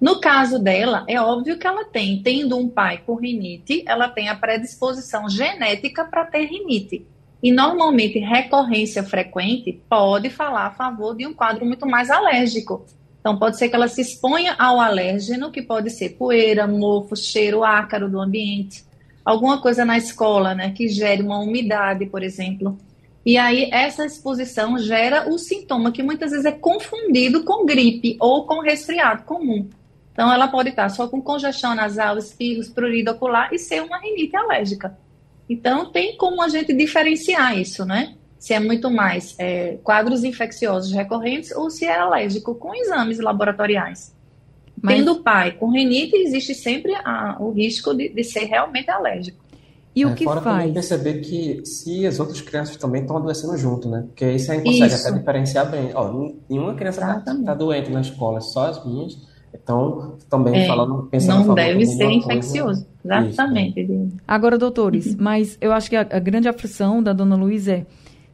No 0.02 0.20
caso 0.20 0.58
dela, 0.58 1.04
é 1.08 1.22
óbvio 1.22 1.60
que 1.60 1.68
ela 1.68 1.86
tem, 1.86 2.24
tendo 2.24 2.58
um 2.58 2.68
pai 2.68 3.04
com 3.06 3.16
rinite, 3.16 3.84
ela 3.86 4.08
tem 4.08 4.30
a 4.30 4.36
predisposição 4.36 5.30
genética 5.30 6.06
para 6.06 6.26
ter 6.26 6.46
rinite. 6.46 7.06
E 7.44 7.52
normalmente 7.52 8.18
recorrência 8.18 9.04
frequente 9.04 9.80
pode 9.90 10.30
falar 10.30 10.68
a 10.68 10.72
favor 10.72 11.16
de 11.16 11.28
um 11.28 11.34
quadro 11.34 11.66
muito 11.66 11.86
mais 11.86 12.10
alérgico. 12.10 12.86
Então 13.20 13.38
pode 13.38 13.58
ser 13.58 13.70
que 13.70 13.76
ela 13.76 13.88
se 13.88 14.02
exponha 14.02 14.56
ao 14.58 14.80
alérgeno, 14.80 15.52
que 15.52 15.62
pode 15.62 15.90
ser 15.90 16.10
poeira, 16.12 16.68
mofo, 16.68 17.16
cheiro 17.16 17.64
ácaro 17.64 18.10
do 18.10 18.20
ambiente 18.20 18.88
alguma 19.30 19.62
coisa 19.62 19.86
na 19.86 19.98
escola, 19.98 20.56
né, 20.56 20.72
que 20.72 20.88
gere 20.88 21.22
uma 21.22 21.40
umidade, 21.40 22.06
por 22.08 22.24
exemplo. 22.24 22.78
E 23.26 23.38
aí 23.38 23.70
essa 23.72 24.06
exposição 24.06 24.78
gera 24.80 25.30
o 25.30 25.38
sintoma 25.38 25.92
que 25.92 26.02
muitas 26.02 26.32
vezes 26.32 26.46
é 26.46 26.52
confundido 26.52 27.44
com 27.44 27.66
gripe 27.66 28.18
ou 28.20 28.46
com 28.46 28.62
resfriado 28.62 29.24
comum. 29.24 29.70
Então, 30.12 30.34
ela 30.34 30.48
pode 30.50 30.70
estar 30.70 30.90
só 30.90 31.08
com 31.08 31.22
congestão 31.22 31.74
nasal, 31.74 32.18
espirros, 32.18 32.68
prurido 32.68 33.12
ocular 33.12 33.54
e 33.54 33.60
ser 33.60 33.82
uma 33.82 34.00
rinite 34.00 34.36
alérgica. 34.36 34.98
Então, 35.48 35.92
tem 35.92 36.18
como 36.18 36.42
a 36.42 36.50
gente 36.50 36.74
diferenciar 36.74 37.58
isso, 37.58 37.86
né? 37.86 38.16
Se 38.40 38.54
é 38.54 38.60
muito 38.60 38.90
mais 38.90 39.36
é, 39.38 39.78
quadros 39.84 40.24
infecciosos 40.24 40.92
recorrentes 40.92 41.52
ou 41.52 41.70
se 41.70 41.86
é 41.86 42.00
alérgico 42.00 42.56
com 42.56 42.74
exames 42.74 43.20
laboratoriais. 43.20 44.16
Mas... 44.82 44.96
Tendo 44.96 45.22
pai 45.22 45.52
com 45.52 45.70
rinite, 45.70 46.16
existe 46.16 46.56
sempre 46.56 46.96
a, 46.96 47.36
o 47.40 47.52
risco 47.52 47.94
de, 47.94 48.10
de, 48.10 48.24
ser 48.24 48.46
realmente 48.46 48.90
alérgico. 48.90 49.38
E 49.94 50.06
o 50.06 50.12
é, 50.12 50.14
que 50.14 50.24
fora 50.24 50.40
faz? 50.40 50.58
também 50.58 50.74
perceber 50.74 51.20
que 51.20 51.66
se 51.66 52.08
as 52.08 52.18
outras 52.20 52.40
crianças 52.40 52.78
também 52.78 53.02
estão 53.02 53.18
adoecendo 53.18 53.58
junto, 53.58 53.90
né? 53.90 54.06
Porque 54.08 54.24
aí 54.24 54.40
você 54.40 54.62
consegue 54.62 54.94
Isso. 54.94 55.08
até 55.08 55.18
diferenciar 55.18 55.70
bem. 55.70 55.92
Ó, 55.94 56.32
nenhuma 56.50 56.76
criança 56.76 57.02
está 57.02 57.36
tá 57.36 57.54
doente 57.54 57.92
na 57.92 58.00
escola, 58.00 58.40
só 58.40 58.68
as 58.68 58.86
minhas 58.86 59.18
então, 59.54 60.16
também 60.30 60.64
é, 60.64 60.68
falando, 60.68 61.08
pensando 61.10 61.48
Não 61.48 61.56
deve 61.56 61.86
ser 61.86 62.10
infeccioso. 62.10 62.86
Exatamente. 63.04 63.82
Isso, 63.82 64.18
Agora, 64.28 64.58
doutores, 64.58 65.08
uhum. 65.08 65.18
mas 65.20 65.58
eu 65.60 65.72
acho 65.72 65.90
que 65.90 65.96
a, 65.96 66.02
a, 66.02 66.20
grande 66.20 66.48
aflição 66.48 67.02
da 67.02 67.14
dona 67.14 67.36
Luísa 67.36 67.74
é, 67.74 67.86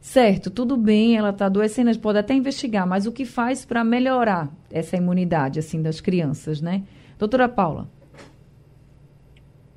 certo, 0.06 0.50
tudo 0.50 0.76
bem, 0.76 1.16
ela 1.16 1.30
está 1.30 1.46
adoecendo, 1.46 1.96
pode 1.98 2.18
até 2.18 2.32
investigar, 2.32 2.86
mas 2.86 3.06
o 3.06 3.12
que 3.12 3.24
faz 3.24 3.64
para 3.64 3.82
melhorar 3.82 4.48
essa 4.70 4.96
imunidade, 4.96 5.58
assim, 5.58 5.82
das 5.82 6.00
crianças, 6.00 6.60
né? 6.60 6.84
Doutora 7.18 7.48
Paula. 7.48 7.88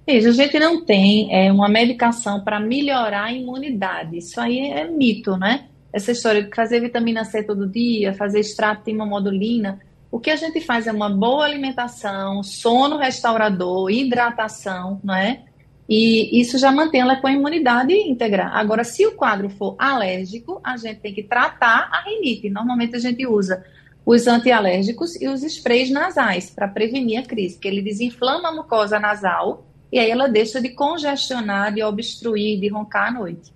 Isso, 0.05 0.29
a 0.29 0.31
gente 0.31 0.59
não 0.59 0.85
tem 0.85 1.33
é, 1.35 1.51
uma 1.51 1.67
medicação 1.67 2.43
para 2.43 2.59
melhorar 2.59 3.25
a 3.25 3.33
imunidade. 3.33 4.17
Isso 4.17 4.39
aí 4.39 4.69
é 4.69 4.87
mito, 4.87 5.35
né? 5.35 5.65
Essa 5.91 6.11
história 6.11 6.43
de 6.43 6.55
fazer 6.55 6.79
vitamina 6.79 7.25
C 7.25 7.41
todo 7.43 7.67
dia, 7.67 8.13
fazer 8.13 8.39
extrato 8.39 8.85
de 8.85 8.91
imamodulina, 8.91 9.79
o 10.11 10.19
que 10.19 10.29
a 10.29 10.35
gente 10.35 10.61
faz 10.61 10.85
é 10.85 10.91
uma 10.91 11.09
boa 11.09 11.43
alimentação, 11.43 12.43
sono 12.43 12.97
restaurador, 12.97 13.89
hidratação, 13.91 14.99
não 15.03 15.15
é? 15.15 15.43
E 15.89 16.39
isso 16.39 16.59
já 16.59 16.71
mantém 16.71 17.01
ela 17.01 17.15
com 17.15 17.25
a 17.25 17.31
imunidade 17.31 17.93
íntegra. 17.93 18.45
Agora, 18.49 18.83
se 18.83 19.07
o 19.07 19.13
quadro 19.13 19.49
for 19.49 19.75
alérgico, 19.79 20.61
a 20.63 20.77
gente 20.77 20.99
tem 20.99 21.11
que 21.11 21.23
tratar 21.23 21.89
a 21.91 22.03
rinite. 22.03 22.47
Normalmente 22.47 22.95
a 22.95 22.99
gente 22.99 23.25
usa 23.25 23.65
os 24.05 24.27
antialérgicos 24.27 25.19
e 25.19 25.27
os 25.27 25.41
sprays 25.43 25.89
nasais 25.89 26.51
para 26.51 26.67
prevenir 26.67 27.19
a 27.19 27.23
crise, 27.23 27.55
porque 27.55 27.67
ele 27.67 27.81
desinflama 27.81 28.49
a 28.49 28.51
mucosa 28.51 28.99
nasal 28.99 29.65
e 29.91 29.97
aí 29.97 30.11
ela 30.11 30.27
deixa 30.27 30.61
de 30.61 30.69
congestionar, 30.69 31.73
de 31.73 31.83
obstruir, 31.83 32.59
de 32.59 32.67
roncar 32.69 33.07
à 33.07 33.11
noite. 33.11 33.51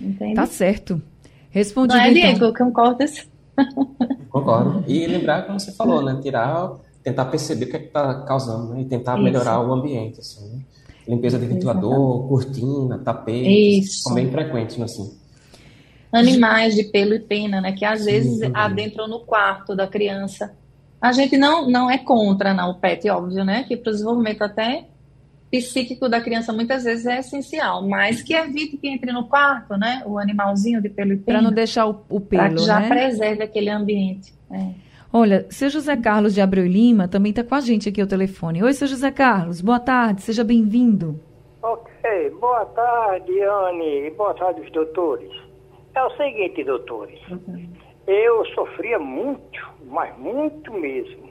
Entende? 0.00 0.34
Tá 0.34 0.46
certo. 0.46 1.00
Respondido, 1.50 1.96
Não 1.96 2.04
é, 2.04 2.12
Diego, 2.12 2.46
então. 2.46 2.52
concordas? 2.52 3.26
Concordo. 4.28 4.84
E 4.86 5.06
lembrar, 5.06 5.46
como 5.46 5.58
você 5.58 5.72
falou, 5.72 6.02
né? 6.02 6.18
Tirar, 6.22 6.72
tentar 7.02 7.24
perceber 7.24 7.64
o 7.64 7.70
que 7.70 7.76
é 7.76 7.80
está 7.80 8.22
causando, 8.22 8.74
né? 8.74 8.82
E 8.82 8.84
tentar 8.84 9.14
Isso. 9.14 9.22
melhorar 9.22 9.60
o 9.60 9.72
ambiente, 9.72 10.20
assim? 10.20 10.47
Limpeza 11.08 11.38
de 11.38 11.46
ventilador, 11.46 12.28
cortina, 12.28 12.98
tapete, 12.98 13.82
são 13.84 14.14
bem 14.14 14.30
frequentes, 14.30 14.78
assim. 14.80 15.16
Animais 16.12 16.74
de 16.74 16.84
pelo 16.84 17.14
e 17.14 17.18
pena, 17.18 17.60
né? 17.60 17.72
Que 17.72 17.84
às 17.84 18.04
vezes 18.04 18.38
Sim, 18.38 18.50
adentram 18.54 19.08
no 19.08 19.20
quarto 19.20 19.74
da 19.74 19.86
criança. 19.86 20.54
A 21.00 21.12
gente 21.12 21.36
não, 21.36 21.68
não 21.70 21.90
é 21.90 21.98
contra, 21.98 22.52
não, 22.52 22.70
o 22.70 22.74
pet, 22.74 23.08
óbvio, 23.08 23.44
né? 23.44 23.64
Que 23.64 23.76
para 23.76 23.90
o 23.90 23.92
desenvolvimento 23.92 24.42
até 24.42 24.86
psíquico 25.50 26.08
da 26.08 26.20
criança 26.20 26.52
muitas 26.52 26.84
vezes 26.84 27.06
é 27.06 27.20
essencial, 27.20 27.86
mas 27.86 28.22
que 28.22 28.34
evite 28.34 28.76
que 28.76 28.88
entre 28.88 29.12
no 29.12 29.28
quarto, 29.28 29.76
né? 29.76 30.02
O 30.04 30.18
animalzinho 30.18 30.82
de 30.82 30.88
pelo 30.88 31.12
e 31.12 31.16
Para 31.16 31.40
não 31.40 31.52
deixar 31.52 31.86
o, 31.86 32.04
o 32.08 32.20
pelo, 32.20 32.56
que 32.56 32.66
já 32.66 32.80
né? 32.80 32.88
preserve 32.88 33.42
aquele 33.42 33.70
ambiente. 33.70 34.34
É. 34.50 34.87
Olha, 35.12 35.46
seu 35.50 35.70
José 35.70 35.96
Carlos 35.96 36.34
de 36.34 36.40
Abreu 36.40 36.66
Lima 36.66 37.08
também 37.08 37.30
está 37.30 37.42
com 37.42 37.54
a 37.54 37.60
gente 37.60 37.88
aqui 37.88 38.00
ao 38.00 38.06
telefone. 38.06 38.62
Oi, 38.62 38.72
seu 38.72 38.86
José 38.86 39.10
Carlos, 39.10 39.60
boa 39.60 39.80
tarde, 39.80 40.22
seja 40.22 40.44
bem-vindo. 40.44 41.18
Ok, 41.62 42.30
boa 42.40 42.66
tarde, 42.66 43.40
Anne, 43.42 44.10
boa 44.10 44.34
tarde, 44.34 44.60
os 44.60 44.70
doutores. 44.70 45.30
É 45.94 46.02
o 46.04 46.10
seguinte, 46.16 46.62
doutores, 46.62 47.18
uhum. 47.30 47.68
eu 48.06 48.44
sofria 48.54 48.98
muito, 48.98 49.60
mas 49.86 50.16
muito 50.18 50.72
mesmo, 50.72 51.30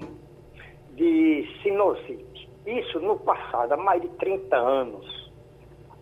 de 0.95 1.47
sinusite 1.63 2.27
isso 2.67 2.99
no 2.99 3.17
passado, 3.17 3.71
há 3.71 3.77
mais 3.77 4.01
de 4.01 4.09
30 4.09 4.55
anos. 4.55 5.31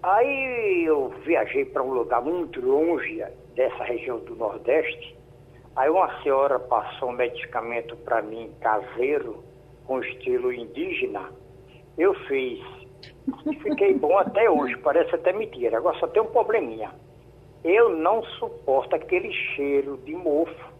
Aí 0.02 0.84
eu 0.86 1.10
viajei 1.24 1.66
para 1.66 1.84
um 1.84 1.94
lugar 1.94 2.22
muito 2.22 2.60
longe 2.60 3.24
dessa 3.56 3.84
região 3.84 4.20
do 4.20 4.36
Nordeste. 4.36 5.16
Aí 5.76 5.90
uma 5.90 6.22
senhora 6.22 6.58
passou 6.58 7.10
um 7.10 7.14
medicamento 7.14 7.98
para 7.98 8.22
mim 8.22 8.50
caseiro, 8.62 9.44
com 9.86 10.00
estilo 10.00 10.54
indígena. 10.54 11.30
Eu 11.98 12.14
fiz. 12.28 12.64
Fiquei 13.62 13.94
bom 13.94 14.18
até 14.18 14.50
hoje, 14.50 14.78
parece 14.78 15.14
até 15.16 15.34
mentira. 15.34 15.78
Agora 15.78 15.98
só 16.00 16.08
tem 16.08 16.22
um 16.22 16.28
probleminha. 16.28 16.92
Eu 17.64 17.90
não 17.90 18.24
suporto 18.24 18.96
aquele 18.96 19.34
cheiro 19.34 19.98
de 20.06 20.14
mofo, 20.14 20.74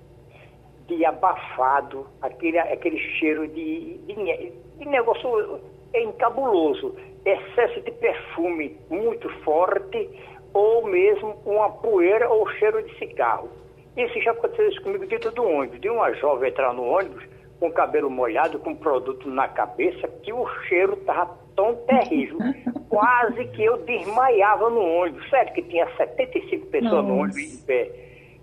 de 0.88 1.04
abafado, 1.04 2.08
aquele, 2.22 2.58
aquele 2.60 2.98
cheiro 2.98 3.48
de, 3.50 3.98
de, 3.98 4.54
de 4.78 4.86
negócio 4.86 5.60
é 5.94 6.04
encabuloso, 6.04 6.96
excesso 7.26 7.82
de 7.82 7.92
perfume 7.92 8.78
muito 8.90 9.28
forte 9.44 10.10
ou 10.54 10.88
mesmo 10.88 11.36
uma 11.46 11.70
poeira 11.70 12.30
ou 12.30 12.48
cheiro 12.52 12.82
de 12.84 12.98
cigarro. 12.98 13.50
Isso 13.98 14.20
já 14.22 14.32
aconteceu 14.32 14.68
isso 14.70 14.82
comigo 14.82 15.06
dentro 15.08 15.32
do 15.32 15.44
ônibus, 15.44 15.80
de 15.80 15.90
uma 15.90 16.12
jovem 16.14 16.50
entrar 16.50 16.74
no 16.74 16.84
ônibus 16.84 17.24
com 17.60 17.68
o 17.68 17.72
cabelo 17.72 18.10
molhado, 18.10 18.60
com 18.60 18.76
produto 18.76 19.30
na 19.30 19.48
cabeça, 19.48 20.08
que 20.22 20.34
o 20.34 20.46
cheiro 20.68 20.94
estava 20.94 21.38
tão 21.56 21.76
terrível, 21.88 22.38
quase 22.90 23.46
que 23.48 23.64
eu 23.64 23.78
desmaiava 23.78 24.70
no 24.70 24.82
ônibus. 24.82 25.30
Sério 25.30 25.54
que 25.54 25.62
tinha 25.64 25.88
75 25.96 26.68
pessoas 26.68 26.92
Nossa. 26.92 27.08
no 27.08 27.18
ônibus 27.20 27.38
em 27.38 27.66
pé. 27.66 27.92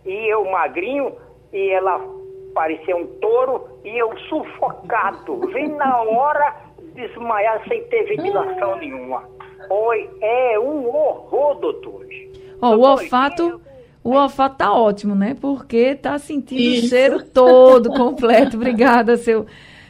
E 0.06 0.32
eu 0.32 0.44
magrinho, 0.50 1.14
e 1.52 1.70
ela 1.70 2.00
parecia 2.54 2.96
um 2.96 3.06
touro, 3.18 3.68
e 3.84 3.96
eu 3.98 4.16
sufocado. 4.28 5.46
Vem 5.48 5.68
na 5.68 6.00
hora 6.02 6.56
desmaiar 6.94 7.62
sem 7.68 7.84
ter 7.84 8.04
ventilação 8.04 8.76
nenhuma. 8.76 9.28
Oi, 9.68 10.10
é 10.20 10.58
um 10.58 10.88
horror, 10.88 11.54
doutor. 11.56 12.06
Oh, 12.60 12.68
o 12.68 12.80
olfato. 12.80 13.60
O 14.04 14.10
olfato 14.10 14.56
tá 14.56 14.72
ótimo, 14.72 15.14
né? 15.14 15.34
Porque 15.40 15.94
tá 15.94 16.18
sentindo 16.18 16.60
Isso. 16.60 16.86
o 16.86 16.88
cheiro 16.88 17.22
todo, 17.22 17.90
completo. 17.90 18.56
Obrigada, 18.56 19.16
seu 19.16 19.46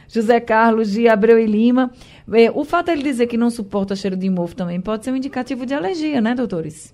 José 0.07 0.39
Carlos 0.39 0.91
de 0.91 1.07
Abreu 1.07 1.39
e 1.39 1.45
Lima. 1.45 1.91
É, 2.31 2.51
o 2.51 2.63
fato 2.63 2.85
de 2.87 2.91
ele 2.93 3.03
dizer 3.03 3.27
que 3.27 3.37
não 3.37 3.49
suporta 3.49 3.95
cheiro 3.95 4.15
de 4.15 4.29
mofo 4.29 4.55
também 4.55 4.79
pode 4.79 5.03
ser 5.03 5.11
um 5.11 5.15
indicativo 5.15 5.65
de 5.65 5.73
alergia, 5.73 6.21
né, 6.21 6.35
doutores? 6.35 6.93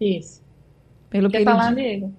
Isso. 0.00 0.42
Pelo 1.10 1.28
Quer 1.28 1.44
falar, 1.44 1.68
amigo? 1.68 2.14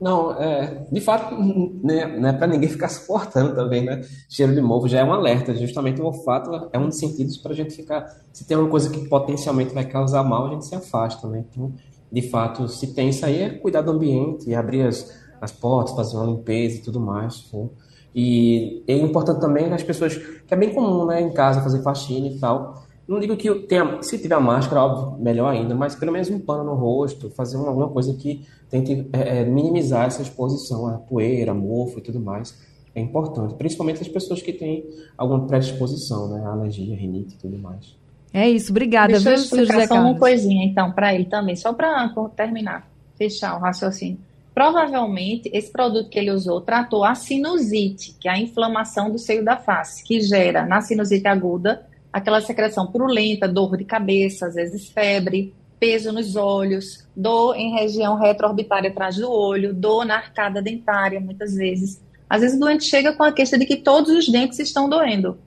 Não, 0.00 0.32
é, 0.40 0.86
de 0.92 1.00
fato, 1.00 1.34
né, 1.82 2.06
não 2.18 2.28
é 2.28 2.32
para 2.32 2.46
ninguém 2.46 2.68
ficar 2.68 2.88
suportando 2.88 3.54
também, 3.54 3.84
né? 3.84 4.02
Cheiro 4.28 4.54
de 4.54 4.60
mofo 4.60 4.86
já 4.88 5.00
é 5.00 5.04
um 5.04 5.12
alerta. 5.12 5.54
Justamente 5.54 6.00
o 6.00 6.04
olfato 6.04 6.70
é 6.72 6.78
um 6.78 6.86
dos 6.86 6.98
sentidos 6.98 7.36
para 7.36 7.52
a 7.52 7.54
gente 7.54 7.74
ficar. 7.74 8.06
Se 8.32 8.46
tem 8.46 8.56
uma 8.56 8.68
coisa 8.68 8.90
que 8.90 9.08
potencialmente 9.08 9.74
vai 9.74 9.84
causar 9.84 10.22
mal, 10.22 10.46
a 10.46 10.50
gente 10.50 10.66
se 10.66 10.74
afasta, 10.74 11.26
né? 11.26 11.44
Então, 11.50 11.72
de 12.10 12.22
fato, 12.22 12.68
se 12.68 12.94
tem 12.94 13.10
isso 13.10 13.24
aí, 13.24 13.42
é 13.42 13.50
cuidar 13.50 13.82
do 13.82 13.90
ambiente, 13.90 14.54
abrir 14.54 14.82
as, 14.82 15.12
as 15.40 15.52
portas, 15.52 15.94
fazer 15.94 16.16
uma 16.16 16.26
limpeza 16.26 16.78
e 16.78 16.80
tudo 16.80 17.00
mais. 17.00 17.50
Né? 17.52 17.68
E 18.14 18.82
é 18.86 18.96
importante 18.96 19.40
também 19.40 19.72
as 19.72 19.82
pessoas, 19.82 20.16
que 20.16 20.54
é 20.54 20.56
bem 20.56 20.74
comum, 20.74 21.06
né, 21.06 21.20
em 21.20 21.32
casa, 21.32 21.60
fazer 21.60 21.82
faxina 21.82 22.26
e 22.26 22.38
tal. 22.38 22.82
Não 23.06 23.20
digo 23.20 23.36
que 23.36 23.52
tenha, 23.60 24.02
se 24.02 24.18
tiver 24.18 24.38
máscara, 24.38 24.82
óbvio, 24.82 25.22
melhor 25.22 25.48
ainda, 25.48 25.74
mas 25.74 25.94
pelo 25.94 26.12
menos 26.12 26.28
um 26.28 26.38
pano 26.38 26.64
no 26.64 26.74
rosto, 26.74 27.30
fazer 27.30 27.56
alguma 27.56 27.88
coisa 27.88 28.12
que 28.14 28.46
tente 28.68 29.08
é, 29.12 29.40
é, 29.40 29.44
minimizar 29.44 30.06
essa 30.06 30.20
exposição 30.20 30.86
à 30.86 30.98
poeira, 30.98 31.54
mofo 31.54 31.98
e 31.98 32.02
tudo 32.02 32.20
mais. 32.20 32.54
É 32.94 33.00
importante, 33.00 33.54
principalmente 33.54 34.02
as 34.02 34.08
pessoas 34.08 34.42
que 34.42 34.52
têm 34.52 34.84
alguma 35.16 35.46
predisposição, 35.46 36.28
né? 36.28 36.44
Alergia, 36.44 36.96
rinite 36.96 37.34
e 37.34 37.38
tudo 37.38 37.58
mais. 37.58 37.96
É 38.32 38.48
isso, 38.48 38.70
obrigada. 38.70 39.12
Deixa 39.12 39.30
eu 39.30 39.34
explicar 39.34 39.86
só 39.86 39.94
uma 39.94 40.14
coisinha, 40.14 40.64
então, 40.64 40.92
para 40.92 41.14
ele 41.14 41.24
também, 41.24 41.56
só 41.56 41.72
para 41.72 42.08
terminar, 42.36 42.88
fechar 43.16 43.56
o 43.56 43.60
raciocínio. 43.60 44.18
Provavelmente, 44.54 45.48
esse 45.52 45.70
produto 45.70 46.10
que 46.10 46.18
ele 46.18 46.32
usou 46.32 46.60
tratou 46.60 47.04
a 47.04 47.14
sinusite, 47.14 48.16
que 48.20 48.28
é 48.28 48.32
a 48.32 48.38
inflamação 48.38 49.10
do 49.10 49.18
seio 49.18 49.44
da 49.44 49.56
face, 49.56 50.02
que 50.02 50.20
gera, 50.20 50.66
na 50.66 50.80
sinusite 50.80 51.28
aguda, 51.28 51.86
aquela 52.12 52.40
secreção 52.40 52.86
purulenta, 52.86 53.46
dor 53.46 53.76
de 53.76 53.84
cabeça, 53.84 54.46
às 54.46 54.56
vezes 54.56 54.88
febre, 54.90 55.54
peso 55.78 56.12
nos 56.12 56.34
olhos, 56.34 57.06
dor 57.16 57.54
em 57.54 57.72
região 57.72 58.16
retroorbitária 58.16 58.90
atrás 58.90 59.16
do 59.16 59.30
olho, 59.30 59.72
dor 59.72 60.04
na 60.04 60.16
arcada 60.16 60.60
dentária, 60.60 61.20
muitas 61.20 61.54
vezes. 61.54 62.02
Às 62.28 62.40
vezes 62.40 62.56
o 62.56 62.60
doente 62.60 62.84
chega 62.84 63.12
com 63.12 63.22
a 63.22 63.32
queixa 63.32 63.56
de 63.56 63.64
que 63.64 63.76
todos 63.76 64.10
os 64.10 64.28
dentes 64.28 64.58
estão 64.58 64.88
doendo. 64.88 65.38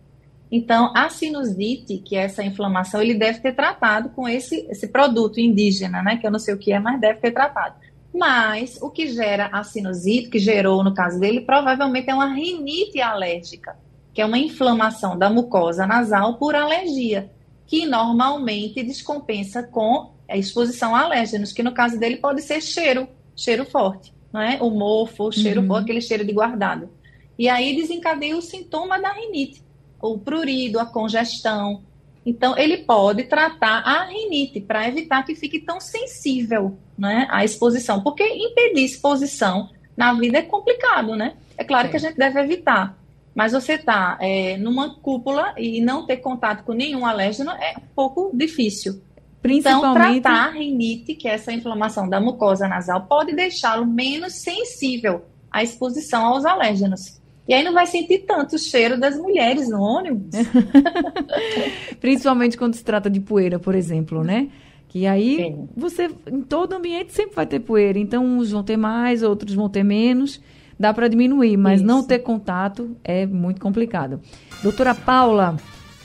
Então, 0.51 0.91
a 0.95 1.09
sinusite, 1.09 1.97
que 1.97 2.15
é 2.15 2.23
essa 2.23 2.43
inflamação, 2.43 3.01
ele 3.01 3.13
deve 3.13 3.39
ter 3.39 3.55
tratado 3.55 4.09
com 4.09 4.27
esse, 4.27 4.67
esse 4.69 4.87
produto 4.87 5.39
indígena, 5.39 6.03
né? 6.03 6.17
Que 6.17 6.27
eu 6.27 6.31
não 6.31 6.39
sei 6.39 6.53
o 6.53 6.57
que 6.57 6.73
é, 6.73 6.79
mas 6.79 6.99
deve 6.99 7.19
ter 7.19 7.31
tratado. 7.31 7.75
Mas 8.13 8.77
o 8.81 8.89
que 8.89 9.07
gera 9.07 9.47
a 9.53 9.63
sinusite, 9.63 10.29
que 10.29 10.39
gerou 10.39 10.83
no 10.83 10.93
caso 10.93 11.19
dele, 11.19 11.41
provavelmente 11.41 12.09
é 12.09 12.13
uma 12.13 12.33
rinite 12.33 12.99
alérgica 12.99 13.77
que 14.13 14.21
é 14.21 14.25
uma 14.25 14.37
inflamação 14.37 15.17
da 15.17 15.29
mucosa 15.29 15.87
nasal 15.87 16.35
por 16.35 16.55
alergia, 16.55 17.31
que 17.65 17.85
normalmente 17.85 18.83
descompensa 18.83 19.63
com 19.63 20.11
a 20.27 20.37
exposição 20.37 20.95
a 20.95 21.01
alérgenos, 21.01 21.53
que 21.53 21.63
no 21.63 21.73
caso 21.73 21.99
dele 21.99 22.17
pode 22.17 22.41
ser 22.41 22.61
cheiro, 22.61 23.07
cheiro 23.35 23.65
forte, 23.65 24.13
não 24.31 24.41
é? 24.41 24.61
O 24.61 24.69
mofo, 24.69 25.27
o 25.27 25.31
cheiro 25.31 25.61
uhum. 25.61 25.67
forte, 25.67 25.83
aquele 25.83 26.01
cheiro 26.01 26.25
de 26.25 26.33
guardado. 26.33 26.89
E 27.37 27.47
aí 27.47 27.75
desencadeia 27.75 28.35
o 28.35 28.41
sintoma 28.41 28.99
da 28.99 29.13
rinite, 29.13 29.63
o 30.01 30.17
prurido, 30.17 30.79
a 30.79 30.85
congestão. 30.85 31.83
Então, 32.25 32.57
ele 32.57 32.77
pode 32.77 33.23
tratar 33.23 33.79
a 33.79 34.05
rinite 34.05 34.61
para 34.61 34.87
evitar 34.87 35.23
que 35.23 35.35
fique 35.35 35.59
tão 35.59 35.79
sensível 35.79 36.77
né, 36.97 37.27
à 37.29 37.43
exposição. 37.43 38.01
Porque 38.01 38.23
impedir 38.23 38.83
exposição 38.83 39.69
na 39.97 40.13
vida 40.13 40.37
é 40.37 40.41
complicado, 40.43 41.15
né? 41.15 41.35
É 41.57 41.63
claro 41.63 41.87
é. 41.87 41.91
que 41.91 41.97
a 41.97 41.99
gente 41.99 42.17
deve 42.17 42.39
evitar. 42.39 42.97
Mas 43.33 43.53
você 43.53 43.73
está 43.73 44.17
é, 44.19 44.57
numa 44.57 44.95
cúpula 44.95 45.53
e 45.57 45.81
não 45.81 46.05
ter 46.05 46.17
contato 46.17 46.63
com 46.63 46.73
nenhum 46.73 47.05
alérgeno 47.05 47.51
é 47.51 47.75
um 47.77 47.95
pouco 47.95 48.29
difícil. 48.33 49.01
Principalmente... 49.41 50.19
Então, 50.19 50.21
tratar 50.21 50.49
a 50.49 50.51
rinite, 50.51 51.15
que 51.15 51.27
é 51.27 51.33
essa 51.33 51.51
inflamação 51.51 52.07
da 52.07 52.19
mucosa 52.19 52.67
nasal, 52.67 53.07
pode 53.07 53.33
deixá-lo 53.33 53.85
menos 53.85 54.33
sensível 54.33 55.25
à 55.49 55.63
exposição 55.63 56.25
aos 56.25 56.45
alérgenos. 56.45 57.20
E 57.51 57.53
aí 57.53 57.65
não 57.65 57.73
vai 57.73 57.85
sentir 57.85 58.19
tanto 58.19 58.55
o 58.55 58.57
cheiro 58.57 58.97
das 58.97 59.17
mulheres 59.17 59.67
no 59.67 59.81
ônibus. 59.81 60.29
Principalmente 61.99 62.57
quando 62.57 62.75
se 62.75 62.83
trata 62.83 63.09
de 63.09 63.19
poeira, 63.19 63.59
por 63.59 63.75
exemplo, 63.75 64.23
né? 64.23 64.47
Que 64.87 65.05
aí 65.05 65.35
Sim. 65.35 65.67
você, 65.75 66.09
em 66.31 66.43
todo 66.43 66.71
ambiente, 66.71 67.11
sempre 67.11 67.35
vai 67.35 67.45
ter 67.45 67.59
poeira. 67.59 67.99
Então, 67.99 68.23
uns 68.23 68.51
vão 68.51 68.63
ter 68.63 68.77
mais, 68.77 69.21
outros 69.21 69.53
vão 69.53 69.67
ter 69.67 69.83
menos. 69.83 70.39
Dá 70.79 70.93
para 70.93 71.09
diminuir, 71.09 71.57
mas 71.57 71.81
Isso. 71.81 71.85
não 71.85 72.01
ter 72.07 72.19
contato 72.19 72.95
é 73.03 73.25
muito 73.25 73.59
complicado. 73.59 74.21
Doutora 74.63 74.95
Paula, 74.95 75.57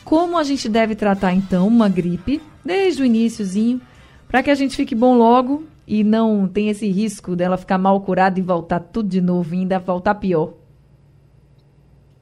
como 0.05 0.37
a 0.37 0.43
gente 0.43 0.69
deve 0.69 0.97
tratar, 0.97 1.33
então, 1.33 1.69
uma 1.69 1.89
gripe, 1.89 2.43
desde 2.65 3.03
o 3.03 3.07
iníciozinho, 3.07 3.81
para 4.27 4.43
que 4.43 4.51
a 4.51 4.55
gente 4.57 4.75
fique 4.75 4.97
bom 4.97 5.17
logo 5.17 5.63
e 5.87 6.03
não 6.03 6.49
tenha 6.49 6.73
esse 6.73 6.89
risco 6.91 7.37
dela 7.37 7.57
ficar 7.57 7.79
mal 7.79 8.01
curada 8.01 8.37
e 8.37 8.43
voltar 8.43 8.81
tudo 8.81 9.09
de 9.09 9.21
novo 9.21 9.55
e 9.55 9.59
ainda 9.59 9.79
voltar 9.79 10.17
pior? 10.17 10.66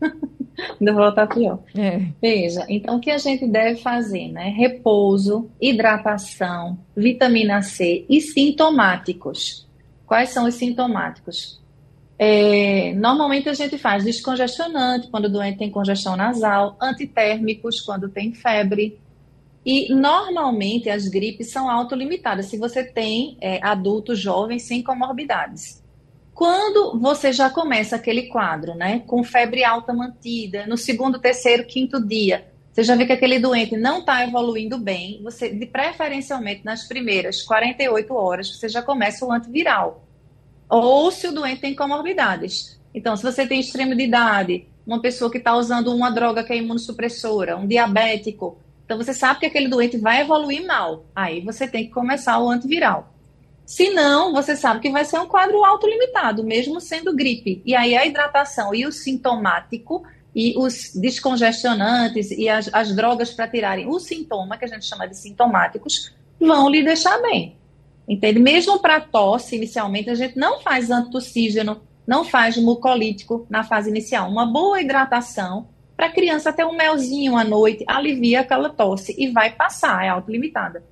ainda 0.80 0.92
voltar 0.92 1.26
pior. 1.26 1.60
É. 1.76 2.06
Veja, 2.20 2.64
então 2.68 2.96
o 2.96 3.00
que 3.00 3.10
a 3.10 3.18
gente 3.18 3.46
deve 3.46 3.80
fazer, 3.80 4.28
né? 4.28 4.48
Repouso, 4.56 5.50
hidratação, 5.60 6.78
vitamina 6.96 7.62
C 7.62 8.04
e 8.08 8.20
sintomáticos. 8.20 9.66
Quais 10.06 10.30
são 10.30 10.46
os 10.46 10.54
sintomáticos? 10.54 11.62
É, 12.18 12.94
normalmente 12.94 13.48
a 13.48 13.54
gente 13.54 13.76
faz 13.76 14.04
descongestionante 14.04 15.08
quando 15.08 15.24
o 15.24 15.28
doente 15.28 15.58
tem 15.58 15.70
congestão 15.70 16.16
nasal, 16.16 16.76
antitérmicos 16.80 17.80
quando 17.80 18.08
tem 18.08 18.32
febre. 18.32 18.98
E 19.66 19.92
normalmente 19.94 20.90
as 20.90 21.08
gripes 21.08 21.50
são 21.50 21.70
autolimitadas 21.70 22.46
se 22.46 22.58
você 22.58 22.84
tem 22.84 23.36
é, 23.40 23.58
adultos 23.62 24.18
jovens 24.18 24.62
sem 24.62 24.82
comorbidades. 24.82 25.82
Quando 26.34 26.98
você 26.98 27.32
já 27.32 27.48
começa 27.48 27.94
aquele 27.94 28.24
quadro, 28.24 28.74
né, 28.74 29.02
com 29.06 29.22
febre 29.22 29.64
alta 29.64 29.92
mantida, 29.92 30.66
no 30.66 30.76
segundo, 30.76 31.20
terceiro, 31.20 31.64
quinto 31.64 32.04
dia, 32.04 32.52
você 32.72 32.82
já 32.82 32.96
vê 32.96 33.06
que 33.06 33.12
aquele 33.12 33.38
doente 33.38 33.76
não 33.76 34.00
está 34.00 34.26
evoluindo 34.26 34.76
bem, 34.76 35.20
você, 35.22 35.48
de 35.48 35.64
preferencialmente 35.64 36.64
nas 36.64 36.88
primeiras 36.88 37.40
48 37.42 38.12
horas, 38.12 38.50
você 38.50 38.68
já 38.68 38.82
começa 38.82 39.24
o 39.24 39.30
antiviral 39.30 40.04
ou 40.68 41.10
se 41.12 41.28
o 41.28 41.32
doente 41.32 41.60
tem 41.60 41.74
comorbidades. 41.74 42.80
Então, 42.92 43.16
se 43.16 43.22
você 43.22 43.46
tem 43.46 43.60
extremo 43.60 43.94
de 43.94 44.02
idade, 44.02 44.66
uma 44.84 45.00
pessoa 45.00 45.30
que 45.30 45.38
está 45.38 45.54
usando 45.54 45.94
uma 45.94 46.10
droga 46.10 46.42
que 46.42 46.52
é 46.52 46.56
imunossupressora, 46.56 47.56
um 47.56 47.66
diabético, 47.66 48.58
então 48.84 48.98
você 48.98 49.14
sabe 49.14 49.40
que 49.40 49.46
aquele 49.46 49.68
doente 49.68 49.96
vai 49.96 50.22
evoluir 50.22 50.66
mal. 50.66 51.06
Aí 51.14 51.40
você 51.40 51.68
tem 51.68 51.86
que 51.86 51.92
começar 51.92 52.38
o 52.40 52.50
antiviral. 52.50 53.13
Se 53.66 53.90
não, 53.90 54.32
você 54.32 54.54
sabe 54.56 54.80
que 54.80 54.90
vai 54.90 55.04
ser 55.04 55.18
um 55.18 55.26
quadro 55.26 55.64
autolimitado, 55.64 56.44
mesmo 56.44 56.80
sendo 56.80 57.14
gripe. 57.14 57.62
E 57.64 57.74
aí 57.74 57.96
a 57.96 58.04
hidratação 58.04 58.74
e 58.74 58.86
o 58.86 58.92
sintomático 58.92 60.04
e 60.34 60.54
os 60.56 60.92
descongestionantes 60.94 62.30
e 62.30 62.48
as, 62.48 62.68
as 62.72 62.94
drogas 62.94 63.32
para 63.32 63.48
tirarem 63.48 63.86
o 63.86 63.98
sintoma, 63.98 64.58
que 64.58 64.64
a 64.64 64.68
gente 64.68 64.84
chama 64.84 65.06
de 65.06 65.16
sintomáticos, 65.16 66.14
vão 66.38 66.68
lhe 66.68 66.82
deixar 66.82 67.22
bem. 67.22 67.56
Entende? 68.06 68.38
Mesmo 68.38 68.78
para 68.80 69.00
tosse, 69.00 69.56
inicialmente, 69.56 70.10
a 70.10 70.14
gente 70.14 70.36
não 70.36 70.60
faz 70.60 70.90
antitussígeno, 70.90 71.80
não 72.06 72.24
faz 72.24 72.56
mucolítico 72.58 73.46
na 73.48 73.64
fase 73.64 73.88
inicial. 73.88 74.28
Uma 74.28 74.44
boa 74.44 74.80
hidratação 74.80 75.68
para 75.96 76.06
a 76.06 76.12
criança 76.12 76.52
ter 76.52 76.66
um 76.66 76.76
melzinho 76.76 77.36
à 77.36 77.44
noite 77.44 77.84
alivia 77.86 78.40
aquela 78.40 78.68
tosse 78.68 79.14
e 79.16 79.30
vai 79.30 79.52
passar, 79.52 80.04
é 80.04 80.08
autolimitada. 80.08 80.84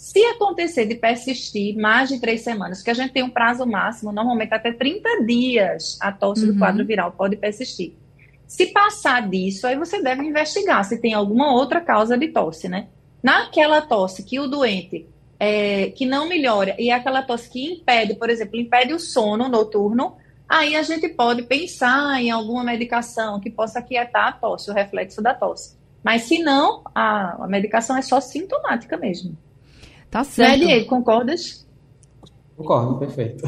Se 0.00 0.24
acontecer 0.24 0.86
de 0.86 0.94
persistir 0.94 1.76
mais 1.76 2.08
de 2.08 2.18
três 2.18 2.40
semanas, 2.40 2.82
que 2.82 2.88
a 2.88 2.94
gente 2.94 3.12
tem 3.12 3.22
um 3.22 3.28
prazo 3.28 3.66
máximo, 3.66 4.10
normalmente 4.10 4.54
até 4.54 4.72
30 4.72 5.26
dias, 5.26 5.98
a 6.00 6.10
tosse 6.10 6.46
uhum. 6.46 6.54
do 6.54 6.58
quadro 6.58 6.86
viral 6.86 7.12
pode 7.12 7.36
persistir. 7.36 7.92
Se 8.46 8.68
passar 8.68 9.28
disso, 9.28 9.66
aí 9.66 9.76
você 9.76 10.02
deve 10.02 10.24
investigar 10.24 10.82
se 10.86 10.98
tem 10.98 11.12
alguma 11.12 11.52
outra 11.52 11.82
causa 11.82 12.16
de 12.16 12.28
tosse, 12.28 12.66
né? 12.66 12.88
Naquela 13.22 13.82
tosse 13.82 14.22
que 14.22 14.40
o 14.40 14.46
doente 14.46 15.06
é, 15.38 15.90
que 15.90 16.06
não 16.06 16.26
melhora 16.26 16.74
e 16.78 16.90
aquela 16.90 17.22
tosse 17.22 17.50
que 17.50 17.62
impede, 17.62 18.14
por 18.14 18.30
exemplo, 18.30 18.58
impede 18.58 18.94
o 18.94 18.98
sono 18.98 19.50
noturno, 19.50 20.16
aí 20.48 20.76
a 20.76 20.82
gente 20.82 21.10
pode 21.10 21.42
pensar 21.42 22.22
em 22.22 22.30
alguma 22.30 22.64
medicação 22.64 23.38
que 23.38 23.50
possa 23.50 23.80
aquietar 23.80 24.28
a 24.28 24.32
tosse, 24.32 24.70
o 24.70 24.74
reflexo 24.74 25.20
da 25.20 25.34
tosse. 25.34 25.76
Mas 26.02 26.22
se 26.22 26.38
não, 26.38 26.84
a, 26.94 27.44
a 27.44 27.46
medicação 27.46 27.98
é 27.98 28.00
só 28.00 28.18
sintomática 28.18 28.96
mesmo. 28.96 29.36
Tá 30.10 30.24
certo. 30.24 30.58
Diego, 30.58 30.86
concordas? 30.86 31.66
Concordo, 32.56 32.98
perfeito. 32.98 33.42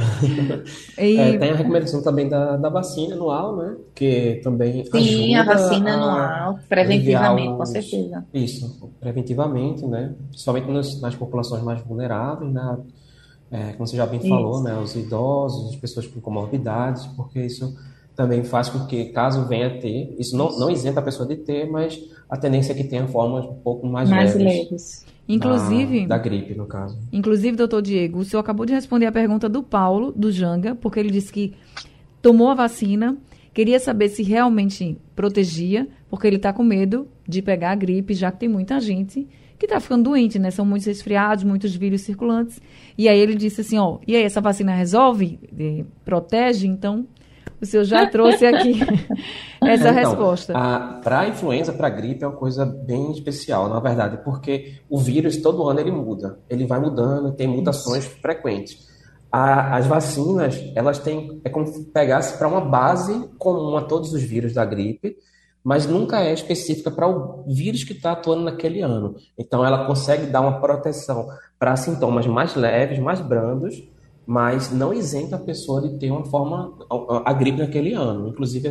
E... 0.97 1.19
É, 1.19 1.37
tem 1.37 1.51
a 1.51 1.55
recomendação 1.55 2.03
também 2.03 2.29
da, 2.29 2.57
da 2.57 2.71
vacina 2.71 3.15
anual, 3.15 3.57
né? 3.57 3.77
Que 3.95 4.41
também 4.43 4.85
Sim, 4.87 5.35
a 5.35 5.45
vacina 5.45 5.95
anual, 5.95 6.59
preventivamente, 6.67 7.51
os... 7.51 7.57
com 7.59 7.67
certeza. 7.67 8.25
Isso, 8.33 8.91
preventivamente, 8.99 9.85
né? 9.85 10.15
Principalmente 10.29 10.71
nas, 10.71 11.01
nas 11.01 11.15
populações 11.15 11.63
mais 11.63 11.83
vulneráveis, 11.83 12.51
né? 12.51 12.79
É, 13.51 13.73
como 13.73 13.87
você 13.87 13.97
já 13.97 14.07
bem 14.07 14.21
isso. 14.21 14.31
falou, 14.31 14.63
né? 14.63 14.79
Os 14.79 14.97
idosos, 14.97 15.75
as 15.75 15.77
pessoas 15.77 16.07
com 16.07 16.19
comorbidades, 16.21 17.07
porque 17.09 17.45
isso 17.45 17.77
também 18.15 18.45
faz 18.45 18.69
com 18.69 18.87
que, 18.87 19.07
caso 19.07 19.47
venha 19.47 19.69
a 19.69 19.79
ter, 19.79 20.15
isso 20.19 20.37
não, 20.37 20.59
não 20.59 20.71
isenta 20.71 21.01
a 21.01 21.03
pessoa 21.03 21.27
de 21.27 21.37
ter, 21.37 21.71
mas 21.71 21.99
a 22.29 22.37
tendência 22.37 22.73
é 22.73 22.77
que 22.77 22.85
tenha 22.85 23.07
formas 23.07 23.45
um 23.45 23.55
pouco 23.55 23.87
mais, 23.87 24.09
mais 24.09 24.35
leves. 24.35 24.71
leves. 24.71 25.07
Inclusive. 25.29 26.07
Da, 26.07 26.17
da, 26.17 26.23
gripe, 26.23 26.55
no 26.55 26.67
caso. 26.67 26.99
Inclusive, 27.13 27.57
doutor 27.57 27.81
Diego, 27.81 28.19
o 28.19 28.25
senhor 28.25 28.41
acabou 28.41 28.67
de 28.67 28.73
responder 28.73 29.07
a 29.07 29.13
pergunta 29.13 29.49
do 29.49 29.63
Paulo, 29.63 30.13
do 30.13 30.31
Janga, 30.31 30.75
porque 30.75 30.99
ele 30.99 31.11
disse 31.11 31.33
que 31.33 31.55
tomou 32.21 32.51
a 32.51 32.55
vacina, 32.55 33.17
queria 33.55 33.79
saber 33.79 34.09
se 34.09 34.23
realmente 34.23 34.99
protegia, 35.15 35.89
porque 36.11 36.27
ele 36.27 36.37
está 36.37 36.53
com 36.53 36.63
medo 36.63 37.09
de 37.27 37.41
pegar 37.41 37.71
a 37.71 37.75
gripe, 37.75 38.15
já 38.15 38.31
que 38.31 38.41
tem 38.41 38.49
muita 38.49 38.79
gente 38.81 39.27
que 39.59 39.67
está 39.67 39.79
ficando 39.79 40.03
doente, 40.03 40.41
né? 40.41 40.51
São 40.51 40.67
muitos 40.67 40.87
resfriados, 40.87 41.45
muitos 41.45 41.77
vírus 41.77 42.01
circulantes. 42.01 42.61
E 42.99 43.09
aí 43.09 43.19
ele 43.19 43.37
disse 43.37 43.61
assim, 43.61 43.79
ó, 43.79 43.99
e 44.07 44.17
aí, 44.17 44.25
essa 44.25 44.41
vacina 44.41 44.75
resolve? 44.75 45.39
protege? 46.05 46.67
Então, 46.67 47.07
o 47.63 47.67
senhor 47.67 47.85
já 47.85 48.07
trouxe 48.07 48.45
aqui 48.45 48.81
essa 49.63 49.91
então, 49.91 49.95
resposta. 49.95 50.53
Para 50.53 51.21
a 51.21 51.29
influenza, 51.29 51.73
para 51.73 51.87
a 51.87 51.91
gripe, 51.91 52.25
é 52.25 52.27
uma 52.27 52.37
coisa 52.37 52.67
bem 52.67 53.13
especial, 53.13 53.69
na 53.69 53.79
verdade, 53.79 54.19
porque 54.25 54.81
o 54.91 54.99
vírus 54.99 55.37
todo 55.37 55.69
ano 55.69 55.79
ele 55.79 55.93
muda, 55.93 56.41
ele 56.51 56.67
vai 56.67 56.81
mudando, 56.81 57.33
tem 57.33 57.47
mutações 57.47 58.05
Isso. 58.05 58.21
frequentes. 58.21 58.91
A, 59.31 59.77
as 59.77 59.87
vacinas, 59.87 60.61
elas 60.75 60.99
têm, 60.99 61.41
é 61.45 61.49
como 61.49 61.85
pegasse 61.85 62.37
para 62.37 62.49
uma 62.49 62.61
base 62.61 63.31
comum 63.39 63.77
a 63.77 63.83
todos 63.83 64.13
os 64.13 64.23
vírus 64.23 64.53
da 64.53 64.65
gripe, 64.65 65.17
mas 65.63 65.87
nunca 65.87 66.21
é 66.21 66.33
específica 66.33 66.91
para 66.91 67.07
o 67.07 67.45
vírus 67.47 67.85
que 67.85 67.93
está 67.93 68.13
atuando 68.13 68.43
naquele 68.43 68.81
ano. 68.81 69.15
Então, 69.39 69.65
ela 69.65 69.87
consegue 69.87 70.27
dar 70.27 70.41
uma 70.41 70.61
proteção 70.61 71.29
para 71.61 71.77
sintomas 71.77 72.27
mais 72.27 72.57
leves, 72.57 72.99
mais 72.99 73.21
brandos, 73.21 73.81
mas 74.27 74.71
não 74.71 74.93
isenta 74.93 75.37
a 75.37 75.39
pessoa 75.39 75.81
de 75.81 75.99
ter 75.99 76.11
uma 76.11 76.25
forma, 76.25 76.73
a, 77.25 77.33
gripe 77.33 77.59
naquele 77.59 77.93
ano. 77.93 78.29
Inclusive, 78.29 78.69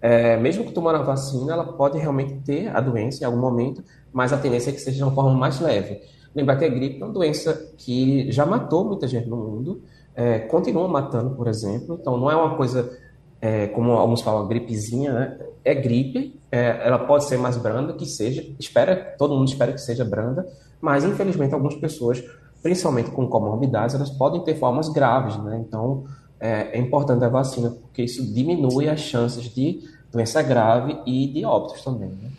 é, 0.00 0.36
mesmo 0.36 0.64
que 0.64 0.72
tomando 0.72 0.96
a 0.96 1.02
vacina, 1.02 1.52
ela 1.52 1.64
pode 1.72 1.98
realmente 1.98 2.34
ter 2.44 2.68
a 2.68 2.80
doença 2.80 3.22
em 3.22 3.26
algum 3.26 3.40
momento, 3.40 3.82
mas 4.12 4.32
a 4.32 4.36
tendência 4.36 4.70
é 4.70 4.72
que 4.72 4.80
seja 4.80 4.98
de 4.98 5.02
uma 5.02 5.12
forma 5.12 5.32
mais 5.34 5.60
leve. 5.60 6.00
Lembrar 6.34 6.56
que 6.56 6.64
a 6.64 6.68
gripe 6.68 7.00
é 7.00 7.04
uma 7.04 7.12
doença 7.12 7.72
que 7.76 8.30
já 8.30 8.44
matou 8.44 8.84
muita 8.84 9.06
gente 9.06 9.28
no 9.28 9.36
mundo, 9.36 9.82
é, 10.14 10.40
continua 10.40 10.86
matando, 10.88 11.34
por 11.34 11.48
exemplo, 11.48 11.98
então 12.00 12.16
não 12.16 12.30
é 12.30 12.36
uma 12.36 12.56
coisa, 12.56 12.96
é, 13.40 13.66
como 13.68 13.92
alguns 13.92 14.20
falam, 14.20 14.46
gripezinha, 14.46 15.12
né? 15.12 15.38
É 15.64 15.74
gripe, 15.74 16.38
é, 16.52 16.86
ela 16.86 16.98
pode 16.98 17.24
ser 17.24 17.36
mais 17.36 17.56
branda, 17.56 17.94
que 17.94 18.06
seja, 18.06 18.44
espera, 18.60 19.14
todo 19.18 19.34
mundo 19.34 19.48
espera 19.48 19.72
que 19.72 19.80
seja 19.80 20.04
branda, 20.04 20.46
mas 20.80 21.04
infelizmente 21.04 21.54
algumas 21.54 21.74
pessoas 21.76 22.22
principalmente 22.64 23.10
com 23.10 23.28
comorbidades, 23.28 23.94
elas 23.94 24.08
podem 24.08 24.40
ter 24.42 24.54
formas 24.54 24.88
graves, 24.88 25.36
né? 25.36 25.62
Então, 25.68 26.06
é, 26.40 26.78
é 26.78 26.80
importante 26.80 27.22
a 27.22 27.28
vacina, 27.28 27.70
porque 27.70 28.02
isso 28.02 28.32
diminui 28.32 28.88
as 28.88 29.00
chances 29.00 29.54
de 29.54 29.80
doença 30.10 30.40
grave 30.40 30.96
e 31.04 31.26
de 31.26 31.44
óbitos 31.44 31.84
também. 31.84 32.08
Né? 32.08 32.30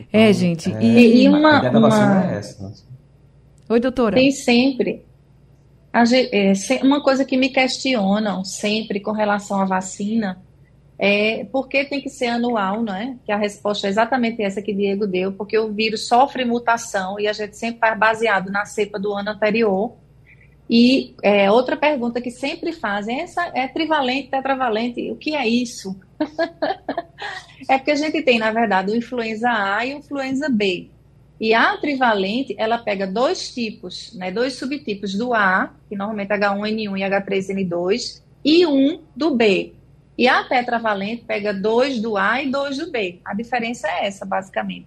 Então, 0.00 0.20
é, 0.20 0.32
gente. 0.32 0.72
É, 0.72 0.82
e, 0.82 1.28
uma, 1.28 1.56
a 1.56 1.58
ideia 1.58 1.72
da 1.72 1.78
uma... 1.78 1.90
vacina 1.90 2.32
é 2.32 2.38
essa. 2.38 2.66
Né? 2.66 2.72
Oi, 3.68 3.78
doutora. 3.78 4.16
Tem 4.16 4.30
sempre. 4.30 5.04
É, 5.92 6.52
uma 6.82 7.02
coisa 7.02 7.22
que 7.22 7.36
me 7.36 7.50
questionam 7.50 8.42
sempre 8.42 9.00
com 9.00 9.12
relação 9.12 9.60
à 9.60 9.66
vacina 9.66 10.42
é 11.06 11.44
por 11.52 11.68
que 11.68 11.84
tem 11.84 12.00
que 12.00 12.08
ser 12.08 12.28
anual, 12.28 12.82
não 12.82 12.94
é? 12.94 13.14
Que 13.26 13.30
a 13.30 13.36
resposta 13.36 13.86
é 13.86 13.90
exatamente 13.90 14.42
essa 14.42 14.62
que 14.62 14.72
Diego 14.72 15.06
deu, 15.06 15.32
porque 15.32 15.58
o 15.58 15.70
vírus 15.70 16.08
sofre 16.08 16.46
mutação 16.46 17.20
e 17.20 17.28
a 17.28 17.32
gente 17.34 17.58
sempre 17.58 17.78
faz 17.78 17.98
baseado 17.98 18.50
na 18.50 18.64
cepa 18.64 18.98
do 18.98 19.12
ano 19.12 19.28
anterior. 19.28 19.92
E 20.68 21.14
é, 21.22 21.50
outra 21.50 21.76
pergunta 21.76 22.22
que 22.22 22.30
sempre 22.30 22.72
fazem 22.72 23.20
essa, 23.20 23.52
é 23.54 23.68
trivalente, 23.68 24.30
tetravalente, 24.30 25.10
o 25.10 25.16
que 25.16 25.34
é 25.34 25.46
isso? 25.46 25.94
é 27.68 27.76
porque 27.76 27.90
a 27.90 27.96
gente 27.96 28.22
tem, 28.22 28.38
na 28.38 28.50
verdade, 28.50 28.90
o 28.90 28.96
influenza 28.96 29.50
A 29.50 29.84
e 29.84 29.92
o 29.92 29.98
influenza 29.98 30.48
B. 30.48 30.88
E 31.38 31.52
a 31.52 31.76
trivalente, 31.76 32.54
ela 32.56 32.78
pega 32.78 33.06
dois 33.06 33.52
tipos, 33.52 34.14
né, 34.14 34.30
dois 34.30 34.54
subtipos 34.54 35.14
do 35.14 35.34
A, 35.34 35.74
que 35.86 35.96
normalmente 35.96 36.32
é 36.32 36.38
H1N1 36.38 36.98
e 36.98 37.02
H3N2, 37.02 38.22
e 38.42 38.64
um 38.64 39.02
do 39.14 39.36
B. 39.36 39.74
E 40.16 40.28
a 40.28 40.44
tetravalente 40.44 41.24
pega 41.24 41.52
dois 41.52 42.00
do 42.00 42.16
A 42.16 42.42
e 42.42 42.50
dois 42.50 42.78
do 42.78 42.90
B. 42.90 43.20
A 43.24 43.34
diferença 43.34 43.88
é 43.88 44.06
essa, 44.06 44.24
basicamente. 44.24 44.86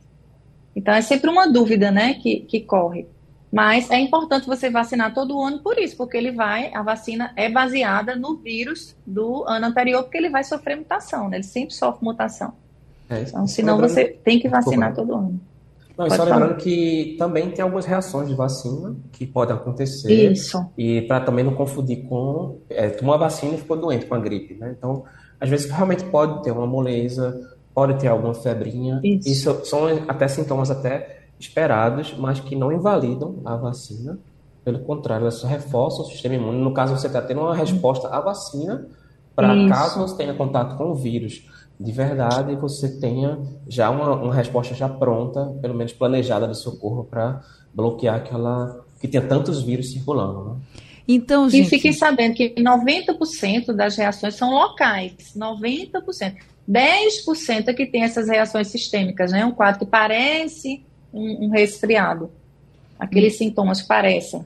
Então, 0.75 0.93
é 0.93 1.01
sempre 1.01 1.29
uma 1.29 1.47
dúvida, 1.47 1.91
né, 1.91 2.13
que, 2.13 2.41
que 2.41 2.61
corre. 2.61 3.07
Mas 3.51 3.89
é 3.89 3.99
importante 3.99 4.45
você 4.45 4.69
vacinar 4.69 5.13
todo 5.13 5.41
ano 5.41 5.59
por 5.59 5.77
isso, 5.79 5.95
porque 5.95 6.17
ele 6.17 6.31
vai, 6.31 6.73
a 6.73 6.81
vacina 6.81 7.31
é 7.35 7.49
baseada 7.49 8.15
no 8.15 8.35
vírus 8.35 8.95
do 9.05 9.45
ano 9.47 9.67
anterior, 9.67 10.03
porque 10.03 10.17
ele 10.17 10.29
vai 10.29 10.43
sofrer 10.43 10.75
mutação, 10.75 11.29
né? 11.29 11.37
Ele 11.37 11.43
sempre 11.43 11.73
sofre 11.73 12.03
mutação. 12.03 12.53
É, 13.09 13.21
então, 13.21 13.47
senão 13.47 13.77
você 13.77 14.05
tem 14.05 14.37
que 14.37 14.49
vacinar 14.49 14.93
todo 14.93 15.15
ano. 15.15 15.39
Não, 15.97 16.09
só 16.11 16.23
lembrando 16.23 16.55
que 16.55 17.15
também 17.17 17.49
tem 17.49 17.63
algumas 17.63 17.85
reações 17.85 18.27
de 18.27 18.35
vacina 18.35 18.95
que 19.11 19.25
podem 19.25 19.55
acontecer. 19.55 20.31
Isso. 20.31 20.63
E 20.77 21.01
para 21.01 21.21
também 21.21 21.43
não 21.43 21.55
confundir 21.55 22.07
com. 22.07 22.59
É, 22.69 22.89
tomou 22.89 23.15
a 23.15 23.17
vacina 23.17 23.55
e 23.55 23.57
ficou 23.57 23.75
doente 23.75 24.05
com 24.05 24.13
a 24.13 24.19
gripe, 24.19 24.53
né? 24.55 24.75
Então, 24.77 25.03
às 25.41 25.49
vezes 25.49 25.69
realmente 25.71 26.03
pode 26.05 26.43
ter 26.43 26.51
uma 26.51 26.67
moleza, 26.67 27.35
pode 27.73 27.99
ter 27.99 28.07
alguma 28.07 28.33
febrinha. 28.35 28.99
Isso. 29.03 29.27
Isso 29.27 29.65
são 29.65 29.87
até 30.07 30.27
sintomas 30.27 30.69
até 30.69 31.21
esperados, 31.39 32.15
mas 32.17 32.39
que 32.39 32.55
não 32.55 32.71
invalidam 32.71 33.37
a 33.43 33.55
vacina. 33.55 34.19
Pelo 34.63 34.79
contrário, 34.79 35.23
elas 35.23 35.41
reforçam 35.43 36.05
o 36.05 36.07
sistema 36.07 36.35
imune. 36.35 36.61
No 36.61 36.73
caso, 36.73 36.95
você 36.95 37.07
está 37.07 37.21
tendo 37.21 37.41
uma 37.41 37.55
resposta 37.55 38.07
à 38.09 38.19
vacina 38.19 38.85
para 39.37 39.67
caso 39.69 39.99
você 39.99 40.17
tenha 40.17 40.33
contato 40.33 40.75
com 40.77 40.85
o 40.85 40.95
vírus 40.95 41.47
de 41.79 41.91
verdade, 41.91 42.55
você 42.55 42.99
tenha 42.99 43.39
já 43.67 43.89
uma, 43.89 44.15
uma 44.15 44.33
resposta 44.33 44.73
já 44.73 44.89
pronta, 44.89 45.45
pelo 45.61 45.75
menos 45.75 45.93
planejada 45.93 46.47
do 46.47 46.55
seu 46.55 46.75
corpo 46.77 47.03
para 47.03 47.41
bloquear 47.73 48.15
aquela 48.15 48.83
que 48.99 49.07
tem 49.07 49.21
tantos 49.21 49.61
vírus 49.61 49.91
circulando. 49.91 50.45
Né? 50.45 50.61
Então, 51.07 51.47
gente... 51.47 51.67
E 51.67 51.69
fiquem 51.69 51.93
sabendo 51.93 52.33
que 52.33 52.49
90% 52.55 53.73
das 53.73 53.95
reações 53.95 54.33
são 54.33 54.51
locais, 54.51 55.33
90%. 55.35 56.35
10% 56.69 57.67
é 57.67 57.73
que 57.73 57.85
tem 57.85 58.03
essas 58.03 58.27
reações 58.27 58.67
sistêmicas, 58.67 59.31
né? 59.31 59.45
Um 59.45 59.51
quadro 59.51 59.79
que 59.79 59.85
parece 59.85 60.83
um, 61.13 61.45
um 61.45 61.49
resfriado. 61.49 62.29
Aqueles 62.99 63.35
hum. 63.35 63.37
sintomas 63.37 63.81
parecem. 63.81 64.43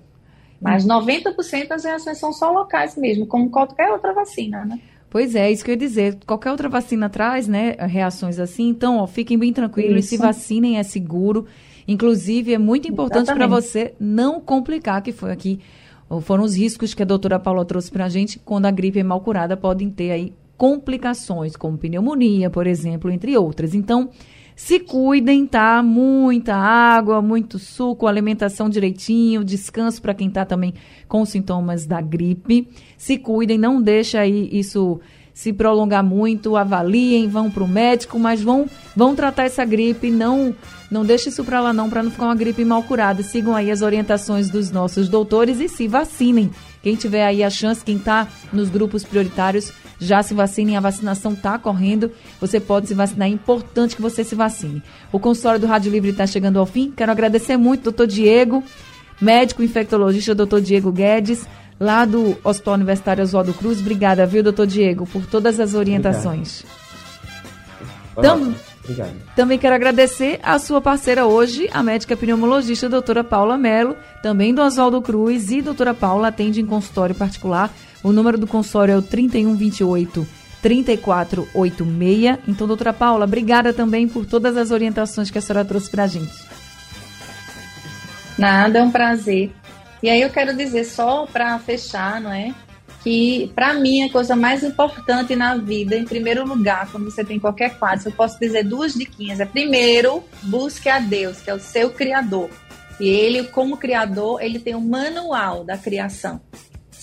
Mas 0.59 0.85
90% 0.85 1.67
das 1.67 1.83
reações 1.83 2.19
são 2.19 2.31
só 2.31 2.51
locais 2.51 2.95
mesmo, 2.95 3.25
como 3.25 3.49
qualquer 3.49 3.89
outra 3.91 4.13
vacina, 4.13 4.63
né? 4.63 4.79
Pois 5.11 5.35
é, 5.35 5.51
isso 5.51 5.65
que 5.65 5.69
eu 5.69 5.73
ia 5.73 5.77
dizer. 5.77 6.17
Qualquer 6.25 6.51
outra 6.51 6.69
vacina 6.69 7.09
traz, 7.09 7.45
né, 7.45 7.75
reações 7.77 8.39
assim. 8.39 8.69
Então, 8.69 8.97
ó, 8.97 9.05
fiquem 9.05 9.37
bem 9.37 9.51
tranquilos, 9.51 10.05
isso. 10.05 10.07
se 10.07 10.17
vacinem, 10.17 10.77
é 10.77 10.83
seguro. 10.83 11.45
Inclusive, 11.85 12.53
é 12.53 12.57
muito 12.57 12.87
importante 12.87 13.33
para 13.33 13.45
você 13.45 13.93
não 13.99 14.39
complicar, 14.39 15.01
que 15.01 15.11
foi 15.11 15.33
aqui, 15.33 15.59
foram 16.21 16.45
os 16.45 16.55
riscos 16.55 16.93
que 16.93 17.03
a 17.03 17.05
doutora 17.05 17.37
Paula 17.37 17.65
trouxe 17.65 17.91
para 17.91 18.05
a 18.05 18.09
gente, 18.09 18.39
quando 18.39 18.67
a 18.67 18.71
gripe 18.71 18.99
é 18.99 19.03
mal 19.03 19.19
curada, 19.19 19.57
podem 19.57 19.89
ter 19.89 20.11
aí 20.11 20.33
complicações, 20.55 21.57
como 21.57 21.77
pneumonia, 21.77 22.49
por 22.49 22.65
exemplo, 22.65 23.11
entre 23.11 23.37
outras. 23.37 23.73
Então, 23.73 24.09
se 24.63 24.79
cuidem, 24.79 25.47
tá? 25.47 25.81
Muita 25.81 26.55
água, 26.55 27.19
muito 27.19 27.57
suco, 27.57 28.05
alimentação 28.05 28.69
direitinho, 28.69 29.43
descanso 29.43 29.99
para 29.99 30.13
quem 30.13 30.27
está 30.27 30.45
também 30.45 30.75
com 31.07 31.25
sintomas 31.25 31.87
da 31.87 31.99
gripe. 31.99 32.67
Se 32.95 33.17
cuidem, 33.17 33.57
não 33.57 33.81
deixa 33.81 34.19
aí 34.19 34.47
isso 34.53 34.99
se 35.33 35.51
prolongar 35.51 36.03
muito, 36.03 36.55
avaliem, 36.55 37.27
vão 37.27 37.49
para 37.49 37.63
o 37.63 37.67
médico, 37.67 38.19
mas 38.19 38.43
vão, 38.43 38.67
vão 38.95 39.15
tratar 39.15 39.45
essa 39.45 39.65
gripe, 39.65 40.11
não 40.11 40.55
não 40.91 41.03
deixe 41.05 41.29
isso 41.29 41.43
para 41.43 41.61
lá 41.61 41.73
não, 41.73 41.89
para 41.89 42.03
não 42.03 42.11
ficar 42.11 42.25
uma 42.25 42.35
gripe 42.35 42.63
mal 42.63 42.83
curada. 42.83 43.23
Sigam 43.23 43.55
aí 43.55 43.71
as 43.71 43.81
orientações 43.81 44.49
dos 44.49 44.69
nossos 44.69 45.09
doutores 45.09 45.59
e 45.59 45.69
se 45.69 45.87
vacinem. 45.87 46.51
Quem 46.83 46.95
tiver 46.95 47.25
aí 47.25 47.43
a 47.43 47.49
chance, 47.49 47.83
quem 47.83 47.95
está 47.95 48.27
nos 48.51 48.69
grupos 48.69 49.03
prioritários, 49.03 49.71
já 50.01 50.23
se 50.23 50.33
vacinem, 50.33 50.75
a 50.75 50.81
vacinação 50.81 51.33
está 51.33 51.59
correndo, 51.59 52.11
você 52.39 52.59
pode 52.59 52.87
se 52.87 52.95
vacinar, 52.95 53.27
é 53.27 53.31
importante 53.31 53.95
que 53.95 54.01
você 54.01 54.23
se 54.23 54.33
vacine. 54.33 54.81
O 55.11 55.19
consultório 55.19 55.59
do 55.59 55.67
Rádio 55.67 55.91
Livre 55.91 56.09
está 56.09 56.25
chegando 56.25 56.57
ao 56.57 56.65
fim, 56.65 56.91
quero 56.91 57.11
agradecer 57.11 57.55
muito, 57.55 57.83
doutor 57.83 58.07
Diego, 58.07 58.63
médico 59.21 59.61
infectologista, 59.61 60.33
doutor 60.33 60.59
Diego 60.59 60.91
Guedes, 60.91 61.47
lá 61.79 62.03
do 62.03 62.35
Hospital 62.43 62.73
Universitário 62.73 63.23
Oswaldo 63.23 63.53
Cruz. 63.53 63.79
Obrigada, 63.79 64.25
viu, 64.25 64.41
doutor 64.41 64.65
Diego, 64.65 65.05
por 65.05 65.25
todas 65.27 65.59
as 65.59 65.75
orientações. 65.75 66.63
Tam 68.19 68.53
Obrigado. 68.83 69.13
Também 69.35 69.59
quero 69.59 69.75
agradecer 69.75 70.39
a 70.41 70.57
sua 70.57 70.81
parceira 70.81 71.27
hoje, 71.27 71.69
a 71.71 71.83
médica 71.83 72.17
pneumologista 72.17 72.89
doutora 72.89 73.23
Paula 73.23 73.57
Melo, 73.57 73.95
também 74.23 74.53
do 74.53 74.61
Oswaldo 74.61 75.01
Cruz, 75.01 75.51
e 75.51 75.61
doutora 75.61 75.93
Paula 75.93 76.29
atende 76.29 76.61
em 76.61 76.65
consultório 76.65 77.13
particular 77.13 77.71
o 78.03 78.11
número 78.11 78.37
do 78.37 78.47
consórcio 78.47 78.93
é 78.93 78.97
o 78.97 79.01
3128 79.01 80.27
3486. 80.61 82.37
Então, 82.47 82.67
doutora 82.67 82.93
Paula, 82.93 83.25
obrigada 83.25 83.73
também 83.73 84.07
por 84.07 84.25
todas 84.25 84.55
as 84.55 84.71
orientações 84.71 85.31
que 85.31 85.37
a 85.37 85.41
senhora 85.41 85.65
trouxe 85.65 85.89
para 85.89 86.03
a 86.03 86.07
gente. 86.07 86.31
Nada, 88.37 88.79
é 88.79 88.83
um 88.83 88.91
prazer. 88.91 89.51
E 90.01 90.09
aí 90.09 90.21
eu 90.21 90.29
quero 90.29 90.55
dizer 90.55 90.85
só 90.85 91.25
para 91.25 91.57
fechar, 91.59 92.21
não 92.21 92.31
é? 92.31 92.53
Que 93.03 93.51
para 93.55 93.73
mim 93.73 94.03
a 94.03 94.11
coisa 94.11 94.35
mais 94.35 94.63
importante 94.63 95.35
na 95.35 95.55
vida, 95.55 95.95
em 95.95 96.05
primeiro 96.05 96.45
lugar, 96.45 96.91
quando 96.91 97.05
você 97.05 97.23
tem 97.23 97.39
qualquer 97.39 97.77
quadro, 97.77 98.09
eu 98.09 98.11
posso 98.11 98.39
dizer 98.39 98.63
duas 98.63 98.93
diquinhas. 98.93 99.39
É 99.39 99.45
primeiro, 99.45 100.23
busque 100.43 100.89
a 100.89 100.99
Deus, 100.99 101.41
que 101.41 101.49
é 101.49 101.53
o 101.53 101.59
seu 101.59 101.89
criador. 101.89 102.49
E 102.99 103.09
ele, 103.09 103.43
como 103.45 103.77
criador, 103.77 104.41
ele 104.41 104.59
tem 104.59 104.75
um 104.75 104.81
manual 104.81 105.63
da 105.63 105.77
criação. 105.77 106.39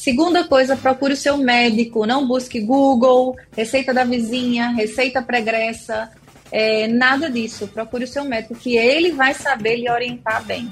Segunda 0.08 0.42
coisa, 0.42 0.74
procure 0.74 1.12
o 1.12 1.16
seu 1.16 1.36
médico, 1.36 2.06
não 2.06 2.26
busque 2.26 2.60
Google, 2.60 3.36
receita 3.54 3.92
da 3.92 4.04
vizinha, 4.04 4.70
receita 4.70 5.20
pregressa, 5.20 6.10
é, 6.50 6.88
nada 6.88 7.30
disso. 7.30 7.68
Procure 7.68 8.04
o 8.04 8.08
seu 8.08 8.24
médico, 8.24 8.54
que 8.54 8.74
ele 8.74 9.12
vai 9.12 9.34
saber 9.34 9.76
lhe 9.76 9.90
orientar 9.90 10.42
bem. 10.46 10.66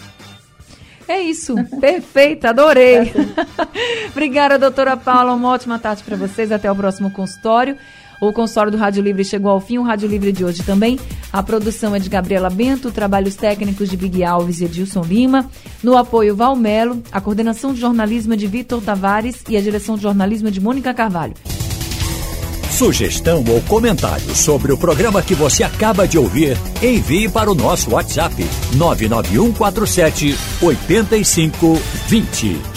É 1.07 1.21
isso, 1.21 1.55
perfeito, 1.79 2.47
adorei. 2.47 3.13
Obrigada, 4.09 4.59
doutora 4.59 4.97
Paula. 4.97 5.35
Uma 5.35 5.51
ótima 5.51 5.79
tarde 5.79 6.03
para 6.03 6.17
vocês. 6.17 6.51
Até 6.51 6.73
o 6.73 6.75
próximo 6.75 7.11
consultório. 7.11 7.77
O 8.21 8.33
consórcio 8.33 8.73
do 8.73 8.79
Rádio 8.79 9.03
Livre 9.03 9.25
chegou 9.25 9.51
ao 9.51 9.61
fim, 9.61 9.79
o 9.79 9.83
Rádio 9.83 10.09
Livre 10.09 10.33
de 10.33 10.45
hoje 10.45 10.63
também. 10.63 10.99
A 11.33 11.43
produção 11.43 11.95
é 11.95 11.99
de 11.99 12.09
Gabriela 12.09 12.49
Bento, 12.49 12.91
trabalhos 12.91 13.37
técnicos 13.37 13.91
de 13.91 13.97
Big 13.97 14.25
Alves 14.25 14.61
e 14.61 14.65
Edilson 14.65 15.03
Lima. 15.03 15.51
No 15.83 15.97
apoio, 15.97 16.35
Valmelo, 16.35 17.03
a 17.13 17.21
coordenação 17.21 17.75
de 17.75 17.81
jornalismo 17.81 18.35
é 18.35 18.37
de 18.37 18.47
Vitor 18.47 18.81
Tavares 18.81 19.43
e 19.49 19.57
a 19.57 19.61
direção 19.61 19.97
de 19.97 20.03
jornalismo 20.03 20.49
é 20.49 20.51
de 20.51 20.61
Mônica 20.61 20.93
Carvalho. 20.95 21.35
Sugestão 22.71 23.43
ou 23.49 23.61
comentário 23.63 24.35
sobre 24.35 24.71
o 24.71 24.77
programa 24.77 25.23
que 25.23 25.35
você 25.35 25.63
acaba 25.63 26.07
de 26.07 26.19
ouvir, 26.19 26.59
envie 26.83 27.27
para 27.27 27.51
o 27.51 27.55
nosso 27.55 27.95
WhatsApp 27.95 28.35
99147 28.75 30.37
8520. 30.61 32.76